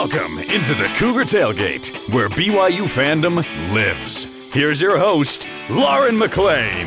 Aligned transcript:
Welcome 0.00 0.38
into 0.38 0.76
the 0.76 0.84
Cougar 0.94 1.24
Tailgate, 1.24 2.14
where 2.14 2.28
BYU 2.28 2.82
fandom 2.82 3.44
lives. 3.74 4.28
Here's 4.52 4.80
your 4.80 4.96
host, 4.96 5.48
Lauren 5.68 6.16
McLean. 6.16 6.86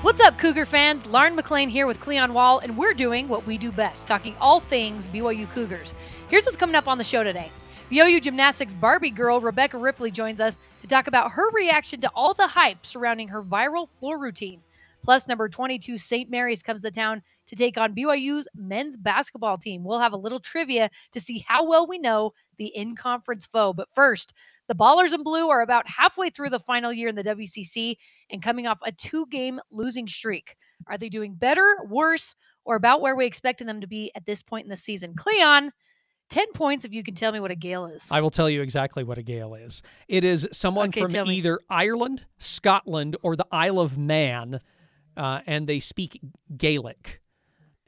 What's 0.00 0.20
up, 0.20 0.38
Cougar 0.38 0.64
fans? 0.64 1.04
Lauren 1.04 1.36
McLean 1.36 1.68
here 1.68 1.86
with 1.86 2.00
Cleon 2.00 2.32
Wall, 2.32 2.60
and 2.60 2.78
we're 2.78 2.94
doing 2.94 3.28
what 3.28 3.46
we 3.46 3.58
do 3.58 3.70
best, 3.70 4.06
talking 4.06 4.34
all 4.40 4.60
things 4.60 5.06
BYU 5.08 5.48
Cougars. 5.50 5.92
Here's 6.28 6.46
what's 6.46 6.56
coming 6.56 6.76
up 6.76 6.88
on 6.88 6.96
the 6.96 7.04
show 7.04 7.22
today. 7.22 7.52
BYU 7.90 8.22
Gymnastics 8.22 8.72
Barbie 8.72 9.10
girl 9.10 9.38
Rebecca 9.42 9.76
Ripley 9.76 10.10
joins 10.10 10.40
us 10.40 10.56
to 10.78 10.86
talk 10.86 11.08
about 11.08 11.32
her 11.32 11.50
reaction 11.50 12.00
to 12.00 12.10
all 12.14 12.32
the 12.32 12.46
hype 12.46 12.86
surrounding 12.86 13.28
her 13.28 13.42
viral 13.42 13.90
floor 13.90 14.16
routine. 14.16 14.62
Plus, 15.04 15.28
number 15.28 15.48
22 15.48 15.98
St. 15.98 16.30
Mary's 16.30 16.62
comes 16.62 16.82
to 16.82 16.90
town 16.90 17.22
to 17.46 17.54
take 17.54 17.76
on 17.76 17.94
BYU's 17.94 18.48
men's 18.54 18.96
basketball 18.96 19.58
team. 19.58 19.84
We'll 19.84 20.00
have 20.00 20.14
a 20.14 20.16
little 20.16 20.40
trivia 20.40 20.90
to 21.12 21.20
see 21.20 21.44
how 21.46 21.68
well 21.68 21.86
we 21.86 21.98
know 21.98 22.32
the 22.56 22.74
in 22.74 22.96
conference 22.96 23.46
foe. 23.46 23.74
But 23.74 23.88
first, 23.94 24.32
the 24.66 24.74
Ballers 24.74 25.12
in 25.12 25.22
Blue 25.22 25.50
are 25.50 25.60
about 25.60 25.86
halfway 25.86 26.30
through 26.30 26.50
the 26.50 26.58
final 26.58 26.90
year 26.90 27.08
in 27.08 27.16
the 27.16 27.22
WCC 27.22 27.96
and 28.30 28.42
coming 28.42 28.66
off 28.66 28.78
a 28.82 28.92
two 28.92 29.26
game 29.30 29.60
losing 29.70 30.08
streak. 30.08 30.56
Are 30.86 30.96
they 30.96 31.10
doing 31.10 31.34
better, 31.34 31.76
worse, 31.86 32.34
or 32.64 32.76
about 32.76 33.02
where 33.02 33.14
we 33.14 33.26
expected 33.26 33.68
them 33.68 33.82
to 33.82 33.86
be 33.86 34.10
at 34.14 34.24
this 34.24 34.42
point 34.42 34.64
in 34.64 34.70
the 34.70 34.76
season? 34.76 35.14
Cleon, 35.14 35.70
10 36.30 36.52
points 36.52 36.86
if 36.86 36.92
you 36.92 37.02
can 37.02 37.14
tell 37.14 37.30
me 37.30 37.40
what 37.40 37.50
a 37.50 37.54
Gael 37.54 37.86
is. 37.86 38.08
I 38.10 38.20
will 38.22 38.30
tell 38.30 38.48
you 38.48 38.62
exactly 38.62 39.04
what 39.04 39.18
a 39.18 39.22
Gael 39.22 39.54
is. 39.54 39.82
It 40.08 40.24
is 40.24 40.48
someone 40.52 40.88
Okay, 40.88 41.02
from 41.02 41.30
either 41.30 41.60
Ireland, 41.68 42.24
Scotland, 42.38 43.16
or 43.22 43.36
the 43.36 43.46
Isle 43.52 43.80
of 43.80 43.98
Man, 43.98 44.60
uh, 45.16 45.40
and 45.46 45.66
they 45.66 45.80
speak 45.80 46.20
Gaelic. 46.56 47.20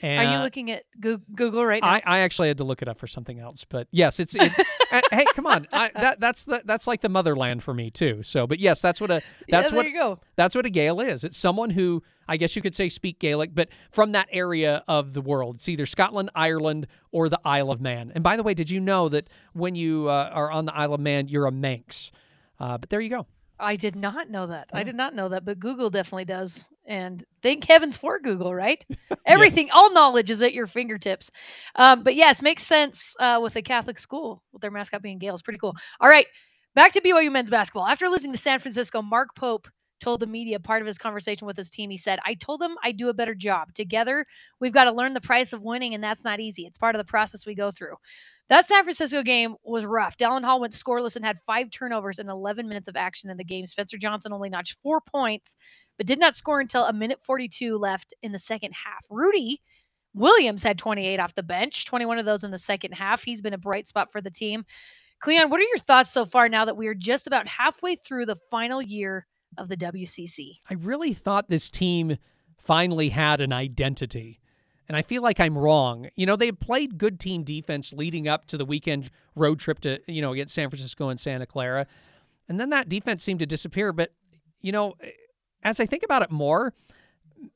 And 0.01 0.29
Are 0.29 0.37
you 0.37 0.43
looking 0.43 0.71
at 0.71 0.85
Google 1.01 1.65
right 1.65 1.83
now? 1.83 1.89
I, 1.89 2.03
I 2.05 2.19
actually 2.19 2.49
had 2.49 2.59
to 2.59 2.65
look 2.65 2.83
it 2.83 2.89
up 2.89 2.99
for 2.99 3.07
something 3.07 3.41
else, 3.41 3.65
but 3.65 3.89
yes, 3.93 4.21
it's 4.21 4.35
it's. 4.35 4.59
uh, 4.93 5.01
hey, 5.11 5.25
come 5.35 5.47
on, 5.47 5.67
I, 5.73 5.91
that 5.95 6.21
that's 6.21 6.45
the, 6.45 6.61
that's 6.67 6.87
like 6.87 7.01
the 7.01 7.09
motherland 7.09 7.63
for 7.63 7.73
me 7.73 7.91
too. 7.91 8.23
So, 8.23 8.47
but 8.47 8.59
yes, 8.61 8.83
that's 8.83 9.01
what 9.01 9.11
a 9.11 9.23
that's 9.49 9.73
yeah, 9.73 10.07
what 10.07 10.19
that's 10.37 10.55
what 10.55 10.67
a 10.67 10.71
Gael 10.71 11.01
is. 11.01 11.25
It's 11.25 11.39
someone 11.39 11.71
who 11.71 12.03
I 12.29 12.37
guess 12.37 12.55
you 12.57 12.61
could 12.61 12.75
say 12.75 12.91
speak 12.91 13.19
Gaelic, 13.21 13.55
but 13.55 13.71
from 13.91 14.13
that 14.13 14.29
area 14.31 14.85
of 14.87 15.15
the 15.15 15.23
world. 15.23 15.57
It's 15.57 15.69
either 15.69 15.87
Scotland, 15.87 16.31
Ireland, 16.35 16.89
or 17.11 17.31
the 17.31 17.41
Isle 17.47 17.71
of 17.71 17.81
Man. 17.81 18.13
And 18.15 18.23
by 18.23 18.37
the 18.37 18.43
way, 18.43 18.53
did 18.53 18.69
you 18.69 18.81
know 18.81 19.09
that 19.09 19.31
when 19.55 19.75
you 19.75 20.11
uh, 20.11 20.31
are 20.31 20.51
on 20.51 20.67
the 20.67 20.75
Isle 20.75 20.95
of 20.95 21.01
Man, 21.01 21.29
you're 21.29 21.47
a 21.47 21.53
Manx? 21.53 22.13
Uh, 22.61 22.77
but 22.77 22.91
there 22.91 23.01
you 23.01 23.11
go. 23.11 23.27
I 23.59 23.77
did 23.77 23.97
not 23.97 24.31
know 24.31 24.47
that. 24.49 24.69
Oh. 24.73 24.79
I 24.79 24.83
did 24.83 24.95
not 24.95 25.15
know 25.15 25.29
that, 25.29 25.45
but 25.45 25.59
Google 25.59 25.91
definitely 25.91 26.27
does. 26.27 26.67
And 26.87 27.25
thank 27.43 27.65
heavens 27.65 27.97
for 27.97 28.19
Google, 28.19 28.55
right? 28.55 28.85
Everything, 29.27 29.69
all 29.73 29.93
knowledge 29.93 30.31
is 30.31 30.43
at 30.43 30.55
your 30.55 30.67
fingertips. 30.67 31.31
Um, 31.75 32.03
but 32.03 32.15
yes, 32.15 32.43
makes 32.43 32.65
sense 32.65 33.17
uh, 33.19 33.41
with 33.43 33.57
a 33.57 33.63
Catholic 33.63 33.99
school 33.99 34.43
with 34.53 34.63
their 34.63 34.71
mascot 34.71 35.03
being 35.03 35.19
Gaels. 35.19 35.43
Pretty 35.43 35.59
cool. 35.59 35.75
All 36.01 36.09
right, 36.09 36.27
back 36.75 36.93
to 36.93 37.01
BYU 37.01 37.33
men's 37.33 37.51
basketball. 37.51 37.87
After 37.87 38.09
losing 38.09 38.33
to 38.33 38.39
San 38.39 38.61
Francisco, 38.61 39.03
Mark 39.03 39.35
Pope 39.35 39.69
told 40.01 40.21
the 40.21 40.27
media 40.27 40.61
part 40.61 40.83
of 40.83 40.87
his 40.87 40.99
conversation 40.99 41.47
with 41.47 41.57
his 41.57 41.71
team. 41.71 41.91
He 41.91 41.97
said, 41.97 42.19
I 42.25 42.35
told 42.35 42.61
them 42.61 42.77
I'd 42.85 42.97
do 42.97 43.09
a 43.09 43.15
better 43.15 43.35
job. 43.35 43.73
Together, 43.75 44.27
we've 44.61 44.73
got 44.73 44.85
to 44.85 44.93
learn 44.93 45.15
the 45.15 45.21
price 45.21 45.53
of 45.53 45.63
winning, 45.63 45.95
and 45.95 46.05
that's 46.05 46.25
not 46.25 46.41
easy. 46.41 46.67
It's 46.67 46.79
part 46.79 46.95
of 46.95 46.99
the 46.99 47.11
process 47.11 47.47
we 47.47 47.55
go 47.55 47.71
through. 47.71 47.95
That 48.49 48.67
San 48.67 48.85
Francisco 48.85 49.23
game 49.23 49.57
was 49.65 49.85
rough. 49.85 50.17
Dallin 50.17 50.45
Hall 50.45 50.61
went 50.61 50.73
scoreless 50.73 51.17
and 51.17 51.25
had 51.25 51.39
five 51.47 51.71
turnovers 51.71 52.21
in 52.21 52.29
11 52.29 52.69
minutes 52.69 52.87
of 52.87 52.97
action 52.97 53.29
in 53.29 53.37
the 53.37 53.45
game. 53.45 53.67
Spencer 53.67 53.99
Johnson 53.99 54.33
only 54.33 54.49
notched 54.49 54.77
four 54.83 55.01
points, 55.01 55.57
but 55.97 56.07
did 56.07 56.21
not 56.21 56.37
score 56.37 56.61
until 56.61 56.85
a 56.85 56.93
minute 56.93 57.19
42 57.23 57.77
left 57.77 58.15
in 58.23 58.31
the 58.31 58.39
second 58.39 58.73
half. 58.73 59.05
Rudi 59.11 59.61
Williams 60.15 60.63
had 60.63 60.79
28 60.79 61.19
off 61.19 61.35
the 61.35 61.43
bench, 61.43 61.85
21 61.85 62.19
of 62.19 62.25
those 62.25 62.45
in 62.45 62.51
the 62.51 62.59
second 62.59 62.93
half. 62.93 63.23
He's 63.23 63.41
been 63.41 63.53
a 63.53 63.59
bright 63.59 63.89
spot 63.89 64.13
for 64.13 64.21
the 64.21 64.31
team. 64.31 64.65
Cleon, 65.21 65.51
what 65.51 65.61
are 65.61 65.65
your 65.65 65.79
thoughts 65.79 66.11
so 66.11 66.25
far 66.25 66.49
now 66.49 66.65
that 66.65 66.77
we 66.77 66.87
are 66.87 66.95
just 66.95 67.27
about 67.27 67.49
halfway 67.49 67.97
through 67.97 68.27
the 68.27 68.37
final 68.51 68.81
year 68.81 69.27
of 69.59 69.69
the 69.69 69.77
WCC? 69.77 70.59
I 70.71 70.75
really 70.75 71.15
thought 71.15 71.49
this 71.49 71.71
team 71.71 72.17
finally 72.59 73.09
had 73.09 73.41
an 73.41 73.53
identity. 73.53 74.41
And 74.89 74.97
I 74.97 75.03
feel 75.03 75.23
like 75.23 75.41
I'm 75.41 75.57
wrong. 75.59 76.09
You 76.15 76.27
know, 76.27 76.37
they 76.37 76.53
played 76.53 76.99
good 76.99 77.19
team 77.19 77.43
defense 77.43 77.93
leading 77.93 78.29
up 78.29 78.47
to 78.47 78.57
the 78.57 78.65
weekend 78.65 79.11
road 79.35 79.59
trip 79.59 79.81
to, 79.81 79.99
you 80.07 80.23
know, 80.23 80.33
against 80.33 80.55
San 80.55 80.71
Francisco 80.71 81.09
and 81.09 81.19
Santa 81.19 81.47
Clara. 81.47 81.87
And 82.49 82.61
then 82.61 82.71
that 82.71 82.89
defense 82.89 83.25
seemed 83.25 83.41
to 83.41 83.47
disappear. 83.47 83.93
But, 83.93 84.13
you 84.61 84.73
know, 84.73 84.95
as 85.63 85.81
I 85.81 85.87
think 85.87 86.05
about 86.05 86.23
it 86.23 86.31
more, 86.31 86.73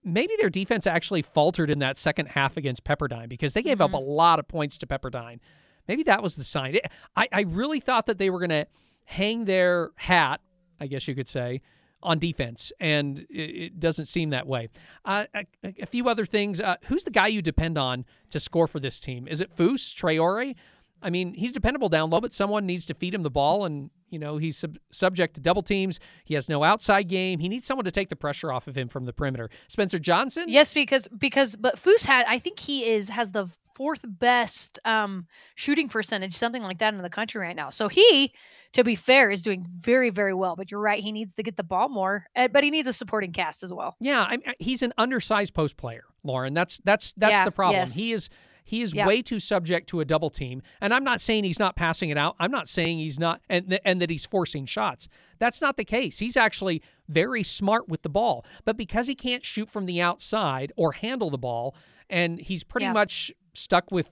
maybe 0.04 0.34
their 0.38 0.50
defense 0.50 0.86
actually 0.86 1.22
faltered 1.22 1.70
in 1.70 1.78
that 1.78 1.96
second 1.96 2.26
half 2.26 2.56
against 2.56 2.84
Pepperdine 2.84 3.28
because 3.28 3.54
they 3.54 3.62
gave 3.62 3.80
up 3.80 3.94
a 3.94 3.96
mm-hmm. 3.96 4.10
lot 4.10 4.38
of 4.38 4.48
points 4.48 4.76
to 4.78 4.86
Pepperdine. 4.86 5.38
Maybe 5.86 6.02
that 6.04 6.22
was 6.22 6.36
the 6.36 6.44
sign. 6.44 6.74
It- 6.74 6.90
I, 7.16 7.28
I 7.32 7.40
really 7.42 7.80
thought 7.80 8.06
that 8.06 8.18
they 8.18 8.30
were 8.30 8.38
going 8.38 8.50
to 8.50 8.66
hang 9.04 9.44
their 9.44 9.90
hat, 9.96 10.40
I 10.80 10.86
guess 10.86 11.06
you 11.08 11.14
could 11.14 11.28
say, 11.28 11.62
on 12.02 12.18
defense, 12.18 12.72
and 12.80 13.26
it, 13.30 13.78
doesn't 13.78 14.06
seem 14.06 14.30
that 14.30 14.46
way. 14.46 14.68
Uh, 15.04 15.24
a, 15.34 15.44
a 15.80 15.86
few 15.86 16.08
other 16.08 16.24
things. 16.24 16.60
Uh, 16.60 16.76
who's 16.84 17.04
the 17.04 17.10
guy 17.10 17.26
you 17.26 17.42
depend 17.42 17.76
on 17.78 18.04
to 18.30 18.40
score 18.40 18.66
for 18.66 18.80
this 18.80 19.00
team? 19.00 19.28
Is 19.28 19.40
it 19.40 19.54
Foose, 19.54 19.94
Traore? 19.94 20.54
I 21.02 21.10
mean, 21.10 21.32
he's 21.34 21.52
dependable 21.52 21.88
down 21.88 22.10
low, 22.10 22.20
but 22.20 22.32
someone 22.32 22.66
needs 22.66 22.84
to 22.86 22.94
feed 22.94 23.14
him 23.14 23.22
the 23.22 23.30
ball, 23.30 23.64
and 23.64 23.90
you 24.10 24.18
know 24.18 24.36
he's 24.36 24.58
sub- 24.58 24.78
subject 24.90 25.34
to 25.34 25.40
double 25.40 25.62
teams. 25.62 25.98
He 26.24 26.34
has 26.34 26.48
no 26.48 26.62
outside 26.62 27.08
game. 27.08 27.38
He 27.38 27.48
needs 27.48 27.66
someone 27.66 27.84
to 27.84 27.90
take 27.90 28.08
the 28.08 28.16
pressure 28.16 28.52
off 28.52 28.66
of 28.66 28.76
him 28.76 28.88
from 28.88 29.06
the 29.06 29.12
perimeter. 29.12 29.50
Spencer 29.68 29.98
Johnson. 29.98 30.44
Yes, 30.48 30.72
because 30.74 31.08
because 31.16 31.56
but 31.56 31.76
Foose 31.76 32.04
had 32.04 32.26
I 32.26 32.38
think 32.38 32.58
he 32.58 32.86
is 32.86 33.08
has 33.08 33.30
the 33.30 33.48
fourth 33.80 34.04
best 34.04 34.78
um 34.84 35.26
shooting 35.54 35.88
percentage, 35.88 36.34
something 36.34 36.62
like 36.62 36.78
that 36.80 36.92
in 36.92 37.00
the 37.00 37.08
country 37.08 37.40
right 37.40 37.56
now. 37.56 37.70
So 37.70 37.88
he, 37.88 38.30
to 38.74 38.84
be 38.84 38.94
fair, 38.94 39.30
is 39.30 39.42
doing 39.42 39.64
very 39.74 40.10
very 40.10 40.34
well. 40.34 40.54
But 40.54 40.70
you're 40.70 40.82
right, 40.82 41.02
he 41.02 41.12
needs 41.12 41.34
to 41.36 41.42
get 41.42 41.56
the 41.56 41.64
ball 41.64 41.88
more, 41.88 42.26
uh, 42.36 42.48
but 42.48 42.62
he 42.62 42.70
needs 42.70 42.86
a 42.86 42.92
supporting 42.92 43.32
cast 43.32 43.62
as 43.62 43.72
well. 43.72 43.96
Yeah, 43.98 44.20
I, 44.20 44.34
I- 44.46 44.54
he's 44.58 44.82
an 44.82 44.92
undersized 44.98 45.54
post 45.54 45.78
player, 45.78 46.04
Lauren. 46.24 46.52
That's 46.52 46.78
that's 46.84 47.14
that's 47.14 47.32
Yeah, 47.32 47.44
the 47.46 47.52
problem. 47.52 47.76
yes. 47.80 47.94
He 47.94 48.12
is 48.12 48.28
he 48.64 48.82
is 48.82 48.92
Yeah. 48.92 49.06
way 49.06 49.22
too 49.22 49.40
subject 49.40 49.88
to 49.88 50.00
a 50.00 50.04
double 50.04 50.28
team. 50.28 50.60
And 50.82 50.92
I'm 50.92 51.02
not 51.02 51.22
saying 51.22 51.44
he's 51.44 51.58
not 51.58 51.74
passing 51.76 52.10
it 52.10 52.18
out. 52.18 52.36
I'm 52.38 52.50
not 52.50 52.68
saying 52.68 52.98
he's 52.98 53.18
not 53.18 53.40
and 53.48 53.66
th- 53.70 53.80
and 53.86 54.02
that 54.02 54.10
he's 54.10 54.26
forcing 54.26 54.66
shots. 54.66 55.08
That's 55.38 55.62
not 55.62 55.78
the 55.78 55.86
case. 55.86 56.18
He's 56.18 56.36
actually 56.36 56.82
very 57.08 57.42
smart 57.42 57.88
with 57.88 58.02
the 58.02 58.10
ball. 58.10 58.44
But 58.66 58.76
because 58.76 59.06
he 59.06 59.14
can't 59.14 59.42
shoot 59.44 59.70
from 59.70 59.86
the 59.86 60.02
outside 60.02 60.70
or 60.76 60.92
handle 60.92 61.30
the 61.30 61.38
ball 61.38 61.74
and 62.10 62.38
he's 62.40 62.62
pretty 62.64 62.84
Yeah. 62.86 62.92
much 62.92 63.32
stuck 63.54 63.90
with 63.90 64.08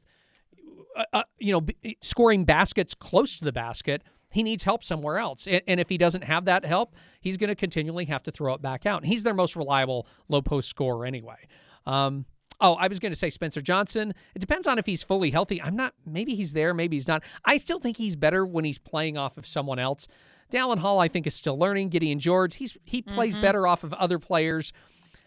uh, 0.99 1.04
uh, 1.12 1.22
you 1.38 1.53
know, 1.53 1.60
b- 1.60 1.97
scoring 2.03 2.44
baskets 2.44 2.93
close 2.94 3.38
to 3.38 3.44
the 3.44 3.53
basket, 3.53 4.03
he 4.31 4.43
needs 4.43 4.65
help 4.65 4.82
somewhere 4.82 5.19
else. 5.19 5.47
And, 5.47 5.62
and 5.69 5.81
if 5.81 5.88
he 5.88 5.97
doesn't 5.97 6.22
have 6.22 6.47
that 6.47 6.65
help, 6.65 6.97
he's 7.21 7.37
going 7.37 7.49
to 7.49 7.54
continually 7.54 8.04
have 8.06 8.22
to 8.25 8.32
throw 8.32 8.54
it 8.54 8.62
back 8.62 8.84
out. 8.84 9.03
And 9.03 9.06
he's 9.06 9.22
their 9.22 9.34
most 9.34 9.54
reliable 9.54 10.09
low 10.28 10.43
post 10.43 10.69
scorer 10.69 11.06
anyway. 11.06 11.47
Um, 11.87 12.26
oh, 12.60 12.75
I 12.75 12.88
was 12.88 12.99
going 12.99 13.12
to 13.12 13.16
say 13.16 13.31
Spencer 13.31 13.60
Johnson. 13.60 14.12
It 14.34 14.41
depends 14.41 14.66
on 14.66 14.78
if 14.78 14.87
he's 14.87 15.04
fully 15.04 15.31
healthy. 15.31 15.62
I'm 15.62 15.76
not, 15.76 15.94
maybe 16.05 16.34
he's 16.34 16.53
there, 16.53 16.75
maybe 16.75 16.97
he's 16.97 17.09
not. 17.09 17.22
I 17.44 17.59
still 17.59 17.78
think 17.78 17.97
he's 17.97 18.16
better 18.16 18.44
when 18.44 18.65
he's 18.65 18.78
playing 18.78 19.16
off 19.16 19.38
of 19.38 19.47
someone 19.47 19.78
else. 19.78 20.09
Dallin 20.53 20.78
Hall, 20.78 20.99
I 20.99 21.09
think, 21.09 21.26
is 21.26 21.34
still 21.34 21.59
learning. 21.59 21.91
Gideon 21.91 22.19
George, 22.19 22.56
he's 22.56 22.76
he 22.84 23.03
plays 23.03 23.37
better 23.37 23.66
off 23.66 23.84
of 23.84 23.93
other 23.93 24.19
players. 24.19 24.72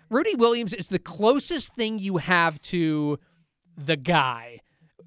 Rudi 0.10 0.36
Williams 0.36 0.74
is 0.74 0.88
the 0.88 1.00
closest 1.00 1.76
thing 1.76 2.00
you 2.00 2.18
have 2.18 2.60
to 2.64 3.20
the 3.78 3.98
guy 3.98 4.60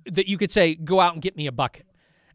that 0.07 0.29
you 0.29 0.39
could 0.39 0.51
say, 0.51 0.75
go 0.75 1.01
out 1.01 1.15
and 1.15 1.23
get 1.23 1.37
me 1.37 1.47
a 1.47 1.53
bucket. 1.53 1.87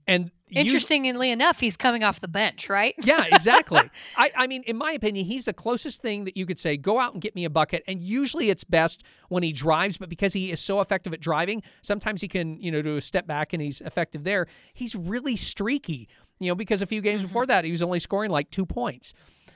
And 0.08 0.32
you- 0.48 0.62
Interestingly 0.62 1.30
enough, 1.30 1.60
he's 1.60 1.78
coming 1.78 2.04
off 2.04 2.20
the 2.20 2.28
bench, 2.28 2.68
right? 2.68 2.96
yeah, 3.04 3.26
exactly. 3.32 3.82
I, 4.18 4.32
I 4.36 4.48
mean, 4.48 4.64
in 4.64 4.76
my 4.76 4.92
opinion, 4.94 5.26
he's 5.28 5.46
the 5.46 5.54
closest 5.54 6.02
thing 6.02 6.24
that 6.26 6.36
you 6.36 6.48
could 6.48 6.58
say, 6.58 6.78
go 6.78 7.00
out 7.00 7.14
and 7.14 7.22
get 7.22 7.36
me 7.36 7.46
a 7.46 7.50
bucket. 7.50 7.84
And 7.86 8.02
usually 8.02 8.50
it's 8.50 8.64
best 8.64 9.04
when 9.28 9.44
he 9.44 9.52
drives, 9.52 9.98
but 10.00 10.10
because 10.10 10.34
he 10.34 10.52
is 10.52 10.60
so 10.60 10.82
effective 10.82 11.14
at 11.14 11.20
driving, 11.20 11.62
sometimes 11.84 12.22
he 12.22 12.28
can, 12.28 12.60
you 12.60 12.72
know, 12.72 12.82
do 12.82 12.96
a 12.98 13.02
step 13.02 13.28
back 13.28 13.54
and 13.54 13.62
he's 13.62 13.82
effective 13.82 14.24
there. 14.24 14.48
He's 14.74 14.96
really 14.96 15.36
streaky, 15.36 16.08
you 16.40 16.48
know, 16.50 16.56
because 16.56 16.82
a 16.82 16.88
few 16.88 17.02
games 17.02 17.20
mm-hmm. 17.20 17.28
before 17.28 17.46
that, 17.46 17.64
he 17.64 17.70
was 17.70 17.84
only 17.84 18.00
scoring 18.00 18.32
like 18.32 18.50
two 18.50 18.66
points. 18.66 19.14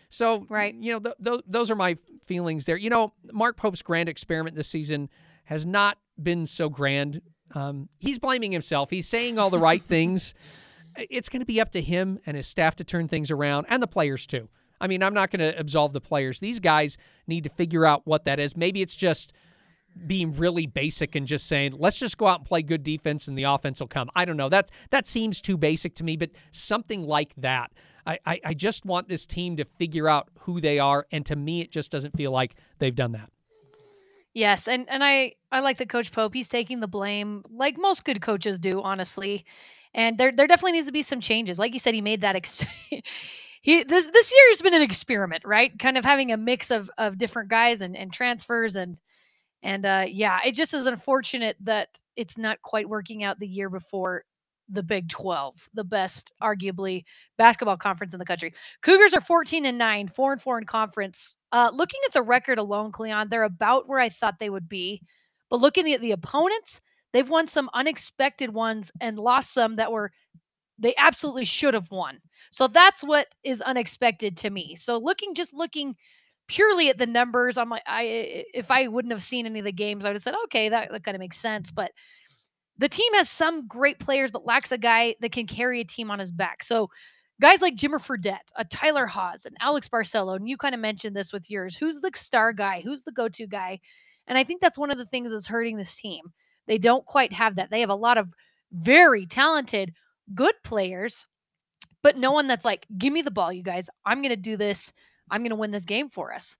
So, 0.10 0.46
Right. 0.48 0.76
you 0.76 0.94
know, 0.94 1.00
th- 1.00 1.16
th- 1.24 1.42
those 1.48 1.72
are 1.72 1.76
my 1.76 1.98
feelings 2.28 2.66
there. 2.66 2.78
You 2.78 2.92
know, 2.92 3.14
Mark 3.32 3.58
Pope's 3.58 3.82
grand 3.82 4.08
experiment 4.08 4.56
this 4.56 4.68
season 4.68 5.10
has 5.46 5.66
not 5.66 5.98
been 6.22 6.46
so 6.46 6.70
grand. 6.70 7.22
Um, 7.54 7.90
he's 8.00 8.20
blaming 8.20 8.52
himself. 8.52 8.90
He's 8.90 9.08
saying 9.08 9.38
all 9.38 9.50
the 9.50 9.60
right 9.60 9.82
things. 9.82 10.34
It's 10.96 11.28
going 11.28 11.40
to 11.40 11.46
be 11.48 11.60
up 11.60 11.72
to 11.72 11.82
him 11.82 12.20
and 12.28 12.38
his 12.38 12.46
staff 12.46 12.76
to 12.76 12.84
turn 12.84 13.08
things 13.08 13.32
around 13.32 13.66
and 13.68 13.82
the 13.82 13.88
players 13.88 14.28
too. 14.28 14.48
I 14.80 14.86
mean, 14.86 15.02
I'm 15.02 15.16
not 15.16 15.32
going 15.32 15.40
to 15.40 15.60
absolve 15.60 15.92
the 15.92 16.00
players. 16.00 16.40
These 16.40 16.60
guys 16.60 16.98
need 17.26 17.46
to 17.46 17.50
figure 17.50 17.84
out 17.84 18.06
what 18.06 18.26
that 18.26 18.40
is. 18.40 18.56
Maybe 18.56 18.84
it's 18.84 18.96
just 18.96 19.34
being 20.08 20.34
really 20.34 20.68
basic 20.68 21.16
and 21.16 21.26
just 21.26 21.48
saying, 21.48 21.74
let's 21.78 21.98
just 21.98 22.18
go 22.18 22.28
out 22.28 22.42
and 22.42 22.48
play 22.48 22.62
good 22.62 22.84
defense 22.84 23.28
and 23.28 23.38
the 23.38 23.44
offense 23.44 23.80
will 23.80 23.88
come. 23.88 24.10
I 24.16 24.26
don't 24.26 24.38
know. 24.38 24.50
That 24.50 24.72
that 24.90 25.08
seems 25.08 25.42
too 25.42 25.58
basic 25.58 25.96
to 25.96 26.04
me, 26.04 26.18
but 26.18 26.32
something 26.52 27.04
like 27.04 27.34
that. 27.38 27.72
I, 28.06 28.20
I, 28.26 28.40
I 28.46 28.54
just 28.54 28.86
want 28.86 29.08
this 29.08 29.26
team 29.26 29.56
to 29.58 29.66
figure 29.66 30.10
out 30.10 30.30
who 30.38 30.60
they 30.60 30.78
are, 30.78 31.08
and 31.12 31.26
to 31.28 31.36
me, 31.36 31.62
it 31.62 31.72
just 31.72 31.90
doesn't 31.90 32.18
feel 32.18 32.32
like 32.32 32.56
they've 32.80 32.96
done 32.96 33.14
that. 33.14 33.30
Yes, 34.34 34.68
and 34.68 34.90
and 34.90 35.04
I 35.04 35.34
I 35.52 35.60
like 35.60 35.78
that 35.78 35.90
Coach 35.90 36.12
Pope. 36.12 36.34
He's 36.34 36.50
taking 36.50 36.80
the 36.80 36.88
blame, 36.88 37.44
like 37.50 37.78
most 37.78 38.04
good 38.06 38.22
coaches 38.22 38.58
do, 38.60 38.82
honestly. 38.82 39.46
And 39.94 40.18
there 40.18 40.32
there 40.32 40.48
definitely 40.48 40.72
needs 40.74 40.88
to 40.88 40.94
be 40.94 41.04
some 41.04 41.22
changes. 41.22 41.60
Like 41.60 41.74
you 41.74 41.80
said, 41.80 41.94
he 41.94 42.02
made 42.02 42.22
that. 42.22 42.36
Ex- 42.36 42.66
he 43.62 43.84
this 43.84 44.08
this 44.08 44.32
year 44.32 44.42
has 44.52 44.62
been 44.62 44.74
an 44.74 44.82
experiment, 44.82 45.44
right? 45.46 45.78
Kind 45.78 45.98
of 45.98 46.06
having 46.06 46.32
a 46.32 46.38
mix 46.38 46.72
of 46.72 46.90
of 46.98 47.18
different 47.20 47.50
guys 47.50 47.82
and 47.82 47.96
and 47.96 48.12
transfers 48.12 48.76
and 48.76 49.00
and 49.64 49.86
uh 49.86 50.06
yeah, 50.08 50.40
it 50.46 50.54
just 50.56 50.74
is 50.74 50.88
unfortunate 50.88 51.58
that 51.62 51.90
it's 52.16 52.38
not 52.38 52.62
quite 52.62 52.90
working 52.90 53.24
out 53.24 53.40
the 53.40 53.48
year 53.48 53.70
before 53.70 54.24
the 54.74 54.84
Big 54.84 55.10
12, 55.10 55.70
the 55.74 55.84
best, 55.84 56.34
arguably, 56.42 57.04
basketball 57.38 57.78
conference 57.78 58.14
in 58.14 58.20
the 58.20 58.26
country. 58.26 58.54
Cougars 58.82 59.14
are 59.14 59.22
14 59.22 59.66
and 59.66 59.78
9, 59.78 60.08
4 60.10 60.32
and 60.34 60.42
4 60.42 60.58
in 60.60 60.66
conference. 60.66 61.38
Uh, 61.52 61.70
looking 61.74 62.00
at 62.06 62.14
the 62.14 62.22
record 62.22 62.58
alone, 62.58 62.92
Cleon, 62.92 63.30
they're 63.30 63.44
about 63.44 63.88
where 63.88 64.00
I 64.00 64.10
thought 64.10 64.40
they 64.40 64.50
would 64.50 64.68
be. 64.68 65.02
But 65.50 65.62
looking 65.62 65.92
at 65.94 66.02
the 66.02 66.12
opponents, 66.12 66.82
they've 67.12 67.30
won 67.30 67.48
some 67.48 67.70
unexpected 67.74 68.54
ones 68.54 68.92
and 69.00 69.20
lost 69.20 69.54
some 69.54 69.76
that 69.76 69.92
were 69.92 70.12
they 70.80 70.96
absolutely 70.98 71.46
should 71.46 71.74
have 71.74 71.92
won. 71.92 72.20
So 72.52 72.68
that's 72.68 73.04
what 73.04 73.28
is 73.44 73.62
unexpected 73.62 74.36
to 74.38 74.50
me. 74.50 74.76
So 74.76 74.98
looking 74.98 75.36
just 75.36 75.54
looking 75.54 75.96
purely 76.48 76.90
at 76.90 76.98
the 76.98 77.06
numbers, 77.06 77.58
I'm 77.58 77.70
like 77.70 77.84
I 77.86 78.46
if 78.54 78.72
I 78.72 78.88
wouldn't 78.88 79.12
have 79.12 79.24
seen 79.24 79.46
any 79.46 79.60
of 79.60 79.66
the 79.66 79.72
games, 79.72 80.06
I 80.06 80.10
would 80.10 80.16
have 80.16 80.24
said, 80.24 80.36
okay, 80.46 80.70
that, 80.70 80.92
that 80.92 81.04
kind 81.04 81.16
of 81.16 81.20
makes 81.20 81.38
sense. 81.38 81.72
But 81.72 81.92
the 82.78 82.90
team 82.90 83.14
has 83.14 83.30
some 83.30 83.68
great 83.68 84.00
players, 84.00 84.32
but 84.32 84.46
lacks 84.46 84.72
a 84.72 84.78
guy 84.78 85.16
that 85.22 85.32
can 85.32 85.48
carry 85.48 85.80
a 85.82 85.86
team 85.86 86.10
on 86.10 86.20
his 86.20 86.32
back. 86.32 86.64
So 86.64 86.90
guys 87.42 87.62
like 87.62 87.76
Jimmer 87.76 88.00
Fredette, 88.00 88.50
a 88.56 88.66
Tyler 88.66 89.06
Haws, 89.06 89.46
and 89.46 89.56
Alex 89.60 89.90
Barcello, 89.90 90.34
and 90.34 90.48
you 90.48 90.58
kind 90.58 90.76
of 90.76 90.82
mentioned 90.82 91.16
this 91.16 91.32
with 91.32 91.50
yours. 91.50 91.76
Who's 91.76 92.02
the 92.02 92.12
star 92.16 92.54
guy? 92.54 92.82
Who's 92.82 93.04
the 93.04 93.12
go-to 93.12 93.48
guy? 93.48 93.80
And 94.28 94.38
I 94.38 94.44
think 94.44 94.62
that's 94.62 94.78
one 94.78 94.92
of 94.92 94.98
the 94.98 95.06
things 95.06 95.32
that's 95.32 95.48
hurting 95.48 95.78
this 95.78 95.96
team. 95.96 96.26
They 96.68 96.78
don't 96.78 97.06
quite 97.06 97.34
have 97.34 97.56
that. 97.58 97.70
They 97.70 97.82
have 97.82 97.90
a 97.90 97.96
lot 97.96 98.18
of 98.18 98.30
very 98.72 99.26
talented, 99.26 99.94
good 100.34 100.56
players, 100.64 101.28
but 102.02 102.18
no 102.18 102.32
one 102.32 102.48
that's 102.48 102.66
like, 102.66 102.86
give 102.98 103.14
me 103.14 103.22
the 103.22 103.32
ball, 103.32 103.52
you 103.52 103.64
guys. 103.64 103.90
I'm 104.06 104.22
going 104.22 104.30
to 104.30 104.36
do 104.36 104.58
this. 104.58 104.94
I'm 105.30 105.42
going 105.42 105.50
to 105.50 105.56
win 105.56 105.72
this 105.72 105.86
game 105.86 106.10
for 106.10 106.34
us. 106.34 106.58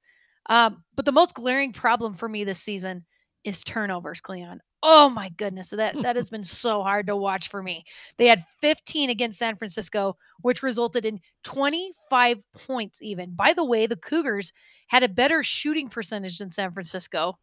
Um, 0.48 0.84
but 0.96 1.06
the 1.06 1.12
most 1.12 1.34
glaring 1.34 1.72
problem 1.72 2.16
for 2.16 2.28
me 2.28 2.44
this 2.44 2.60
season 2.60 3.06
is 3.44 3.64
turnovers, 3.64 4.22
Cleon. 4.22 4.62
Oh 4.86 5.10
my 5.10 5.30
goodness. 5.30 5.70
That 5.70 6.02
that 6.02 6.16
has 6.18 6.30
been 6.32 6.44
so 6.44 6.84
hard 6.84 7.08
to 7.08 7.16
watch 7.16 7.50
for 7.50 7.64
me. 7.64 7.86
They 8.18 8.28
had 8.28 8.46
15 8.62 9.10
against 9.10 9.40
San 9.40 9.56
Francisco, 9.56 10.18
which 10.42 10.62
resulted 10.64 11.06
in 11.06 11.22
25 11.44 12.40
points 12.54 13.02
even. 13.02 13.34
By 13.36 13.54
the 13.54 13.64
way, 13.66 13.88
the 13.88 13.96
Cougars 13.96 14.52
had 14.88 15.04
a 15.04 15.08
better 15.10 15.44
shooting 15.44 15.90
percentage 15.90 16.38
than 16.38 16.52
San 16.52 16.72
Francisco, 16.74 17.40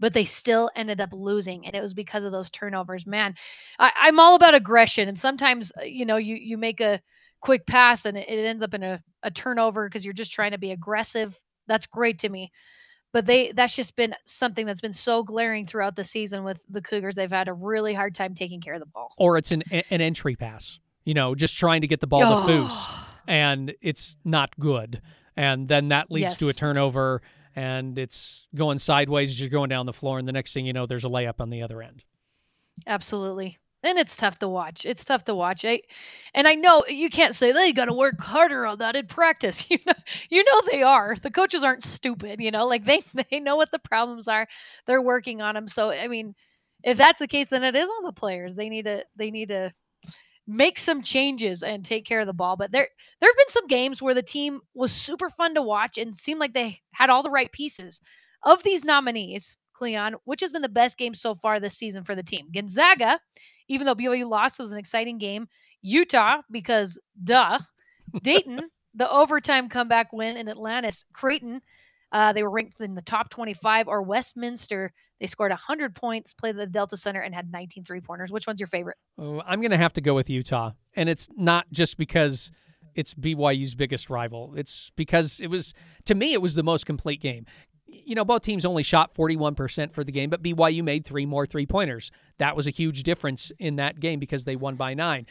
but 0.00 0.14
they 0.14 0.24
still 0.24 0.70
ended 0.76 1.00
up 1.00 1.10
losing. 1.12 1.66
And 1.66 1.74
it 1.76 1.82
was 1.82 1.94
because 1.94 2.24
of 2.24 2.32
those 2.32 2.50
turnovers. 2.50 3.06
Man, 3.06 3.34
I, 3.78 3.92
I'm 4.02 4.20
all 4.20 4.36
about 4.36 4.54
aggression. 4.54 5.08
And 5.08 5.18
sometimes, 5.18 5.72
uh, 5.80 5.84
you 5.84 6.06
know, 6.06 6.16
you 6.18 6.36
you 6.36 6.58
make 6.58 6.80
a 6.80 7.00
quick 7.40 7.66
pass 7.66 8.06
and 8.06 8.16
it, 8.18 8.28
it 8.28 8.46
ends 8.46 8.62
up 8.62 8.74
in 8.74 8.82
a, 8.82 9.02
a 9.22 9.30
turnover 9.30 9.88
because 9.88 10.04
you're 10.04 10.14
just 10.14 10.32
trying 10.32 10.52
to 10.52 10.58
be 10.58 10.72
aggressive. 10.72 11.38
That's 11.68 11.86
great 11.86 12.20
to 12.20 12.28
me 12.28 12.52
but 13.14 13.26
they 13.26 13.52
that's 13.52 13.76
just 13.76 13.94
been 13.94 14.12
something 14.26 14.66
that's 14.66 14.80
been 14.80 14.92
so 14.92 15.22
glaring 15.22 15.66
throughout 15.66 15.94
the 15.94 16.02
season 16.02 16.42
with 16.42 16.62
the 16.68 16.82
Cougars. 16.82 17.14
They've 17.14 17.30
had 17.30 17.46
a 17.46 17.52
really 17.54 17.94
hard 17.94 18.12
time 18.12 18.34
taking 18.34 18.60
care 18.60 18.74
of 18.74 18.80
the 18.80 18.86
ball. 18.86 19.14
Or 19.16 19.38
it's 19.38 19.52
an 19.52 19.62
an 19.70 20.00
entry 20.00 20.34
pass, 20.34 20.80
you 21.04 21.14
know, 21.14 21.36
just 21.36 21.56
trying 21.56 21.80
to 21.82 21.86
get 21.86 22.00
the 22.00 22.08
ball 22.08 22.22
oh. 22.24 22.46
to 22.46 22.52
Foose, 22.52 22.86
and 23.28 23.72
it's 23.80 24.16
not 24.24 24.50
good, 24.58 25.00
and 25.36 25.68
then 25.68 25.88
that 25.88 26.10
leads 26.10 26.32
yes. 26.32 26.38
to 26.40 26.48
a 26.48 26.52
turnover, 26.52 27.22
and 27.54 27.96
it's 28.00 28.48
going 28.52 28.80
sideways 28.80 29.30
as 29.30 29.40
you're 29.40 29.48
going 29.48 29.70
down 29.70 29.86
the 29.86 29.92
floor, 29.92 30.18
and 30.18 30.26
the 30.26 30.32
next 30.32 30.52
thing 30.52 30.66
you 30.66 30.72
know, 30.72 30.84
there's 30.84 31.04
a 31.04 31.08
layup 31.08 31.40
on 31.40 31.50
the 31.50 31.62
other 31.62 31.80
end. 31.80 32.02
Absolutely 32.84 33.58
and 33.86 33.98
it's 33.98 34.16
tough 34.16 34.38
to 34.40 34.48
watch. 34.48 34.84
It's 34.86 35.04
tough 35.04 35.24
to 35.24 35.34
watch. 35.34 35.64
I, 35.64 35.82
and 36.34 36.46
I 36.48 36.54
know 36.54 36.84
you 36.88 37.10
can't 37.10 37.34
say 37.34 37.52
they 37.52 37.72
got 37.72 37.86
to 37.86 37.92
work 37.92 38.20
harder 38.20 38.66
on 38.66 38.78
that 38.78 38.96
in 38.96 39.06
practice. 39.06 39.66
You 39.74 39.78
know, 39.86 39.92
you 40.30 40.44
know 40.44 40.62
they 40.70 40.82
are. 40.82 41.16
The 41.16 41.30
coaches 41.30 41.64
aren't 41.64 41.84
stupid. 41.84 42.40
You 42.40 42.50
know, 42.50 42.66
like 42.66 42.84
they 42.84 43.02
they 43.30 43.40
know 43.40 43.56
what 43.56 43.70
the 43.70 43.78
problems 43.78 44.28
are. 44.28 44.46
They're 44.86 45.02
working 45.02 45.42
on 45.42 45.54
them. 45.54 45.68
So 45.68 45.90
I 45.90 46.08
mean, 46.08 46.34
if 46.82 46.96
that's 46.98 47.18
the 47.18 47.26
case, 47.28 47.48
then 47.48 47.64
it 47.64 47.76
is 47.76 47.88
on 47.88 48.04
the 48.04 48.12
players. 48.12 48.56
They 48.56 48.68
need 48.68 48.84
to 48.84 49.04
they 49.16 49.30
need 49.30 49.48
to 49.48 49.72
make 50.46 50.78
some 50.78 51.02
changes 51.02 51.62
and 51.62 51.84
take 51.84 52.04
care 52.04 52.20
of 52.20 52.26
the 52.26 52.32
ball. 52.32 52.56
But 52.56 52.72
there 52.72 52.88
there 53.20 53.30
have 53.30 53.36
been 53.36 53.48
some 53.48 53.66
games 53.66 54.02
where 54.02 54.14
the 54.14 54.22
team 54.22 54.60
was 54.74 54.92
super 54.92 55.30
fun 55.30 55.54
to 55.54 55.62
watch 55.62 55.98
and 55.98 56.14
seemed 56.14 56.40
like 56.40 56.54
they 56.54 56.80
had 56.92 57.10
all 57.10 57.22
the 57.22 57.30
right 57.30 57.50
pieces. 57.52 58.00
Of 58.46 58.62
these 58.62 58.84
nominees, 58.84 59.56
Cleon, 59.72 60.16
which 60.24 60.42
has 60.42 60.52
been 60.52 60.62
the 60.62 60.68
best 60.68 60.98
game 60.98 61.14
so 61.14 61.34
far 61.34 61.58
this 61.58 61.76
season 61.78 62.04
for 62.04 62.14
the 62.14 62.22
team? 62.22 62.48
Gonzaga 62.54 63.18
even 63.68 63.86
though 63.86 63.94
BYU 63.94 64.28
lost, 64.28 64.58
it 64.58 64.62
was 64.62 64.72
an 64.72 64.78
exciting 64.78 65.18
game. 65.18 65.48
Utah, 65.82 66.42
because 66.50 66.98
duh. 67.22 67.58
Dayton, 68.22 68.70
the 68.94 69.10
overtime 69.10 69.68
comeback 69.68 70.12
win 70.12 70.36
in 70.36 70.48
Atlantis. 70.48 71.04
Creighton, 71.12 71.60
uh, 72.12 72.32
they 72.32 72.42
were 72.42 72.50
ranked 72.50 72.80
in 72.80 72.94
the 72.94 73.02
top 73.02 73.30
25. 73.30 73.88
Or 73.88 74.02
Westminster, 74.02 74.92
they 75.20 75.26
scored 75.26 75.50
100 75.50 75.94
points, 75.94 76.32
played 76.32 76.50
at 76.50 76.56
the 76.56 76.66
Delta 76.66 76.96
Center, 76.96 77.20
and 77.20 77.34
had 77.34 77.50
19 77.50 77.84
three 77.84 78.00
pointers. 78.00 78.30
Which 78.30 78.46
one's 78.46 78.60
your 78.60 78.68
favorite? 78.68 78.96
Oh, 79.18 79.42
I'm 79.46 79.60
going 79.60 79.72
to 79.72 79.76
have 79.76 79.92
to 79.94 80.00
go 80.00 80.14
with 80.14 80.30
Utah. 80.30 80.72
And 80.94 81.08
it's 81.08 81.28
not 81.36 81.66
just 81.72 81.96
because 81.96 82.50
it's 82.94 83.14
BYU's 83.14 83.74
biggest 83.74 84.08
rival. 84.08 84.54
It's 84.56 84.90
because 84.96 85.40
it 85.40 85.48
was, 85.48 85.74
to 86.06 86.14
me, 86.14 86.32
it 86.32 86.40
was 86.40 86.54
the 86.54 86.62
most 86.62 86.86
complete 86.86 87.20
game 87.20 87.46
you 87.86 88.14
know, 88.14 88.24
both 88.24 88.42
teams 88.42 88.64
only 88.64 88.82
shot 88.82 89.14
41% 89.14 89.92
for 89.92 90.04
the 90.04 90.12
game, 90.12 90.30
but 90.30 90.42
BYU 90.42 90.82
made 90.82 91.04
three 91.04 91.26
more 91.26 91.46
three 91.46 91.66
pointers. 91.66 92.10
That 92.38 92.56
was 92.56 92.66
a 92.66 92.70
huge 92.70 93.02
difference 93.02 93.52
in 93.58 93.76
that 93.76 94.00
game 94.00 94.18
because 94.18 94.44
they 94.44 94.56
won 94.56 94.76
by 94.76 94.94
nine. 94.94 95.26